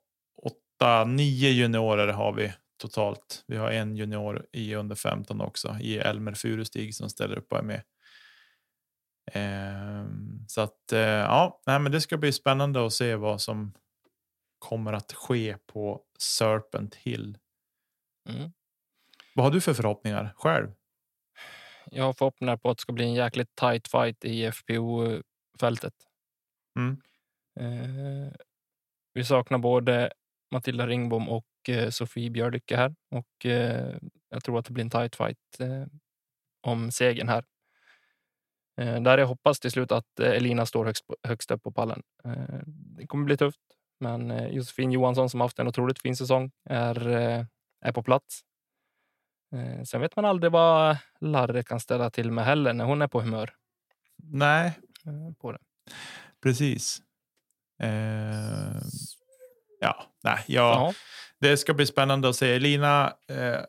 [0.43, 3.45] åtta, nio juniorer har vi totalt.
[3.47, 7.59] Vi har en junior i under 15 också i Elmer Furustig som ställer upp och
[7.59, 7.83] är med.
[9.33, 13.73] Ehm, så att eh, ja, nej, men det ska bli spännande att se vad som
[14.59, 17.39] kommer att ske på Serpent Hill.
[18.29, 18.53] Mm.
[19.35, 20.73] Vad har du för förhoppningar själv?
[21.91, 25.21] Jag har förhoppningar på att det ska bli en jäkligt tight fight i FPO
[25.61, 25.95] fältet.
[26.79, 27.03] Mm.
[27.61, 28.33] Eh,
[29.15, 30.13] vi saknar både
[30.51, 33.97] Matilda Ringbom och eh, Sofie Björlycke här och eh,
[34.31, 35.87] jag tror att det blir en tight fight eh,
[36.61, 37.45] om segern här.
[38.81, 42.03] Eh, där jag hoppas till slut att eh, Elina står högst, högst upp på pallen.
[42.97, 43.61] det kommer bli tufft,
[44.01, 47.09] men Josefin Johansson som haft en otroligt fin säsong är,
[47.85, 48.41] är på plats.
[49.85, 53.21] Sen vet man aldrig vad Larre kan ställa till med heller när hon är på
[53.21, 53.55] humör.
[54.17, 54.73] Nej,
[55.07, 55.59] Eh, på det.
[56.43, 57.03] Precis.
[57.83, 58.83] Eh,
[59.81, 60.95] ja, nej, ja,
[61.39, 62.59] det ska bli spännande att se.
[62.59, 63.61] Lina eh,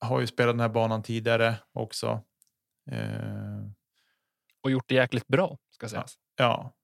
[0.00, 2.22] har ju spelat den här banan tidigare också.
[2.90, 3.58] Eh,
[4.62, 6.18] och gjort det jäkligt bra ska sägas.
[6.36, 6.74] Ja,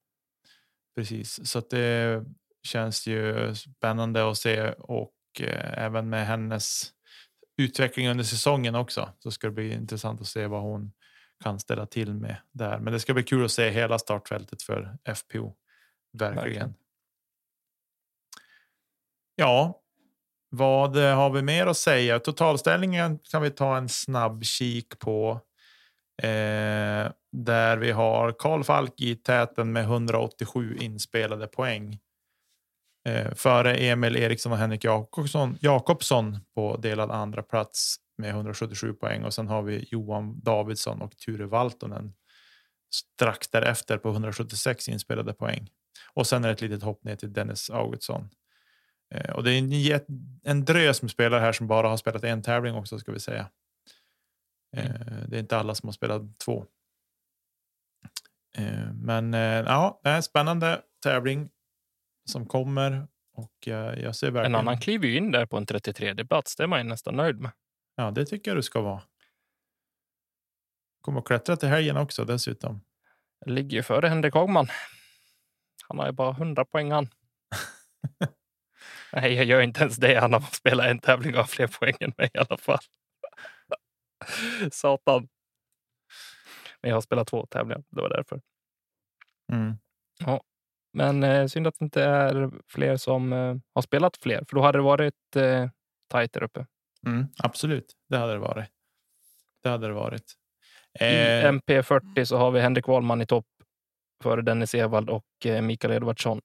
[0.96, 1.50] precis.
[1.50, 2.24] Så det
[2.62, 6.92] känns ju spännande att se och eh, även med hennes
[7.56, 10.92] utveckling under säsongen också så ska det bli intressant att se vad hon
[11.44, 12.78] kan ställa till med där.
[12.78, 15.54] Men det ska bli kul att se hela startfältet för FPO.
[16.12, 16.44] Verkligen.
[16.44, 16.74] Verkligen.
[19.34, 19.80] Ja,
[20.48, 22.18] vad har vi mer att säga?
[22.18, 25.40] Totalställningen kan vi ta en snabb kik på.
[26.22, 31.98] Eh, där vi har Karl Falk i täten med 187 inspelade poäng.
[33.08, 39.24] Eh, före Emil Eriksson och Henrik Jakobsson, Jakobsson på delad andra plats med 177 poäng
[39.24, 42.12] och sen har vi Johan Davidsson och Ture Valtonen
[42.94, 45.70] strax därefter på 176 inspelade poäng.
[46.14, 48.28] Och sen är det ett litet hopp ner till Dennis Augustsson.
[49.14, 50.10] Eh, och det är en,
[50.42, 53.46] en drös med spelare här som bara har spelat en tävling också ska vi säga.
[54.76, 56.66] Eh, det är inte alla som har spelat två.
[58.56, 61.50] Eh, men eh, ja, det är en spännande tävling
[62.24, 63.06] som kommer
[63.36, 64.54] och jag, jag ser verkligen.
[64.54, 66.56] En annan kliver ju in där på en 33 plats.
[66.56, 67.50] Det är man ju nästan nöjd med.
[67.96, 69.02] Ja, det tycker jag du ska vara.
[71.00, 72.80] Kommer att klättra till helgen också dessutom.
[73.44, 74.68] Jag ligger ju före Henrik Hagman.
[75.88, 77.08] Han har ju bara 100 poäng han.
[79.12, 80.20] Nej, jag gör inte ens det.
[80.20, 82.78] Han har spelat en tävling och har fler poäng än mig i alla fall.
[84.72, 85.28] Satan.
[86.82, 87.84] Men jag har spelat två tävlingar.
[87.90, 88.40] Det var därför.
[89.52, 89.74] Mm.
[90.18, 90.42] Ja.
[90.92, 94.62] Men eh, synd att det inte är fler som eh, har spelat fler, för då
[94.62, 95.68] hade det varit eh,
[96.08, 96.66] tajt där uppe.
[97.06, 98.70] Mm, absolut, det hade det varit.
[99.62, 100.34] Det hade det varit.
[101.00, 103.46] I Eh, MP40 så har vi Henrik Wahlman i topp
[104.22, 106.40] före Dennis Evald och eh, Mikael Edvardsson.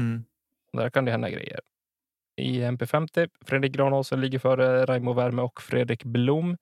[0.00, 0.24] mm,
[0.72, 1.60] Där kan det hända grejer.
[2.36, 6.56] I MP50, Fredrik Granåsen ligger före Raimo Värme och Fredrik Blom.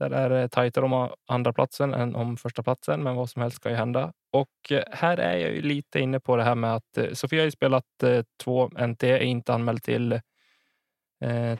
[0.00, 3.60] Där är det tajtare om andra platsen än om första platsen, men vad som helst
[3.60, 4.12] kan ju hända.
[4.32, 7.40] Och eh, här är jag ju lite inne på det här med att eh, Sofia
[7.40, 10.20] har ju spelat eh, två NT, är inte anmäld till,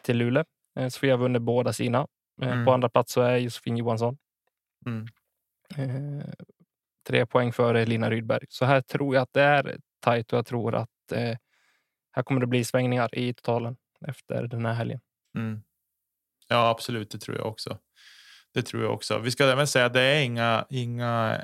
[0.02, 0.44] till Luleå.
[0.90, 2.06] Sofia har vunnit båda sina.
[2.42, 2.64] Mm.
[2.64, 4.18] På andra plats så är Josefin Johansson.
[5.76, 6.22] mm.
[7.06, 8.44] Tre poäng före Lina Rydberg.
[8.48, 11.12] Så här tror jag att det är tajt och jag tror att
[12.12, 13.76] här kommer det bli svängningar i totalen
[14.06, 15.00] efter den här helgen.
[15.38, 15.62] Mm.
[16.48, 17.10] Ja, absolut.
[17.10, 17.78] Det tror jag också.
[18.52, 19.18] Det tror jag också.
[19.18, 21.40] Vi ska även säga att det är inga, inga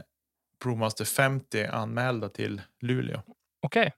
[0.63, 3.23] Promaster 50 anmälda till Luleå
[3.63, 3.93] Okej,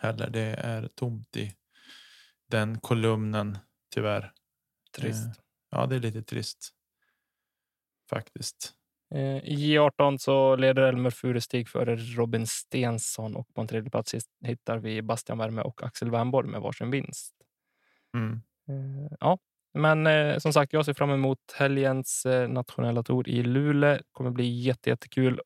[0.00, 0.30] heller.
[0.30, 1.52] Det är tomt i
[2.50, 3.58] den kolumnen
[3.94, 4.32] tyvärr.
[4.96, 5.26] trist.
[5.26, 5.32] Eh,
[5.70, 6.70] Ja, det är lite trist.
[8.10, 8.72] Faktiskt.
[9.14, 14.14] Eh, I J18 så leder Elmer Furestig före Robin Stensson och på en tredje plats
[14.44, 17.34] hittar vi Bastian Värme och Axel Wernborg med varsin vinst.
[18.14, 18.32] Mm.
[18.68, 19.38] Eh, ja,
[19.76, 23.94] men eh, som sagt, jag ser fram emot helgens eh, nationella tour i Luleå.
[23.94, 25.40] Det kommer bli jätte, jättekul.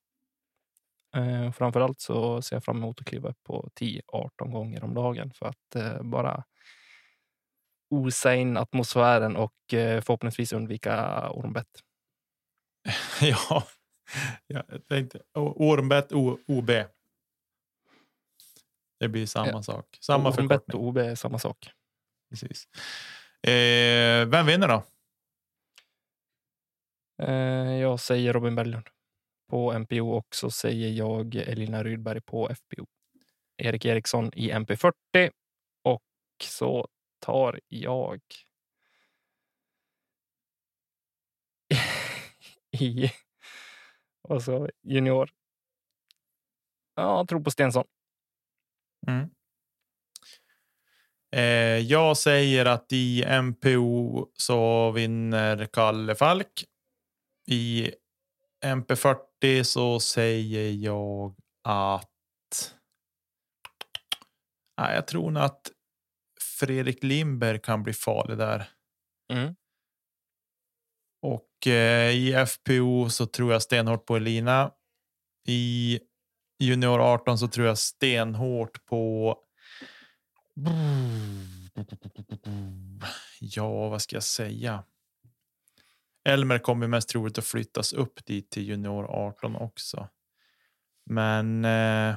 [1.16, 5.33] Eh, framförallt så ser jag fram emot att kliva upp på 10-18 gånger om dagen
[5.35, 6.45] för att eh, bara
[7.91, 11.81] osa in atmosfären och eh, förhoppningsvis undvika ormbett.
[13.20, 13.64] ja,
[14.47, 16.70] Ja, jag tänkte Ormbett OB.
[19.01, 19.99] Det blir samma sak.
[20.01, 21.70] Samma Ormbett och OB är samma sak.
[22.31, 22.68] Precis.
[23.43, 24.84] Eh, vem vinner då?
[27.22, 28.88] Eh, jag säger Robin Berglund
[29.51, 32.86] på MPO och så säger jag Elina Rydberg på FPO.
[33.57, 35.30] Erik Eriksson i MP40
[35.82, 36.03] och
[36.45, 36.88] så
[37.20, 38.20] tar jag
[42.70, 43.11] i
[44.22, 45.30] och så junior.
[46.95, 47.84] Ja, tror på Stensson.
[49.07, 49.30] Mm.
[51.37, 56.64] Eh, jag säger att i MPO så vinner Kalle Falk.
[57.49, 57.91] I
[58.64, 62.74] MP40 så säger jag att.
[64.81, 65.70] Nej, jag tror nog att
[66.41, 68.68] Fredrik Lindberg kan bli farlig där.
[69.33, 69.55] Mm.
[71.22, 74.72] Och eh, i FPO så tror jag stenhårt på Elina.
[75.49, 76.01] I
[76.59, 79.37] junior 18 så tror jag stenhårt på.
[83.40, 84.84] Ja, vad ska jag säga?
[86.24, 90.08] Elmer kommer mest troligt att flyttas upp dit till junior 18 också.
[91.06, 92.16] Men eh,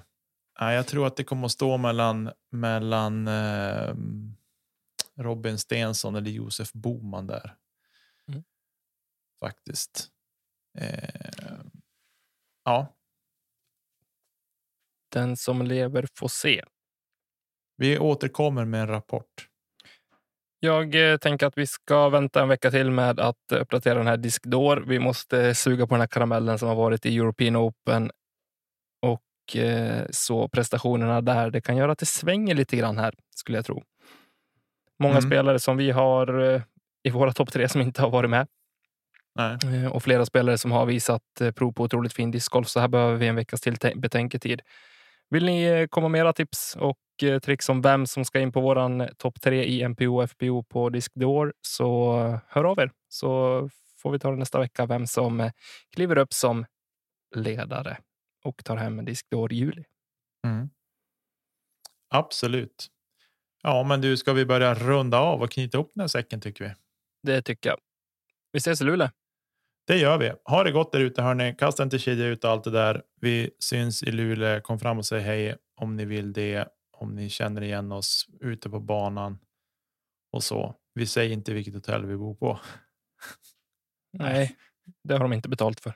[0.59, 3.95] jag tror att det kommer att stå mellan mellan eh,
[5.15, 7.55] Robin Stensson eller Josef Boman där.
[8.27, 8.43] Mm.
[9.39, 10.09] Faktiskt.
[10.77, 11.61] Eh,
[12.65, 12.95] ja,
[15.09, 16.63] Den som lever får se.
[17.77, 19.47] Vi återkommer med en rapport.
[20.59, 24.17] Jag eh, tänker att vi ska vänta en vecka till med att uppdatera den här
[24.17, 24.83] diskdår.
[24.87, 28.11] Vi måste suga på den här karamellen som har varit i European Open.
[29.01, 33.57] Och eh, så prestationerna där, det kan göra att det svänger lite grann här, skulle
[33.57, 33.83] jag tro.
[34.99, 35.29] Många Mm.
[35.29, 36.61] spelare som vi har eh,
[37.03, 38.47] i våra topp tre som inte har varit med.
[39.35, 39.87] Nej.
[39.87, 41.21] Och flera spelare som har visat
[41.55, 42.67] prov på otroligt fin discgolf.
[42.67, 44.61] Så här behöver vi en veckas till betänketid.
[45.29, 48.61] Vill ni komma med mera tips och eh, tricks om vem som ska in på
[48.61, 53.69] våran topp tre i MPO och FPO på Discdor så eh, hör av er så
[53.97, 55.51] får vi ta det nästa vecka vem som eh,
[55.95, 56.65] kliver upp som
[57.35, 57.97] ledare
[58.43, 59.83] och tar hem en Discdor i juli.
[60.47, 60.69] Mm.
[62.09, 62.87] Absolut.
[63.63, 66.65] Ja, men du, ska vi börja runda av och knyta ihop den här säcken tycker
[66.65, 66.71] vi.
[67.23, 67.79] Det tycker jag.
[68.51, 69.09] Vi ses i Luleå.
[69.87, 70.31] Det gör vi.
[70.45, 71.55] Ha det gott där ute hörni.
[71.57, 73.01] Kasta inte kedja ut och allt det där.
[73.21, 74.61] Vi syns i Luleå.
[74.61, 76.67] Kom fram och säg hej om ni vill det.
[77.03, 79.39] Om ni känner igen oss ute på banan
[80.31, 80.75] och så.
[80.93, 82.59] Vi säger inte vilket hotell vi bor på.
[84.13, 84.55] Nej,
[85.03, 85.95] det har de inte betalt för.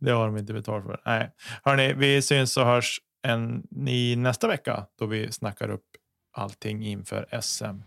[0.00, 1.02] Det har de inte betalt för.
[1.06, 1.30] Nej,
[1.64, 5.86] hörni, vi syns och hörs en, i nästa vecka då vi snackar upp
[6.32, 7.82] allting inför SM.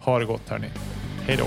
[0.00, 0.70] Ha det gott hörni.
[1.20, 1.46] Hej då.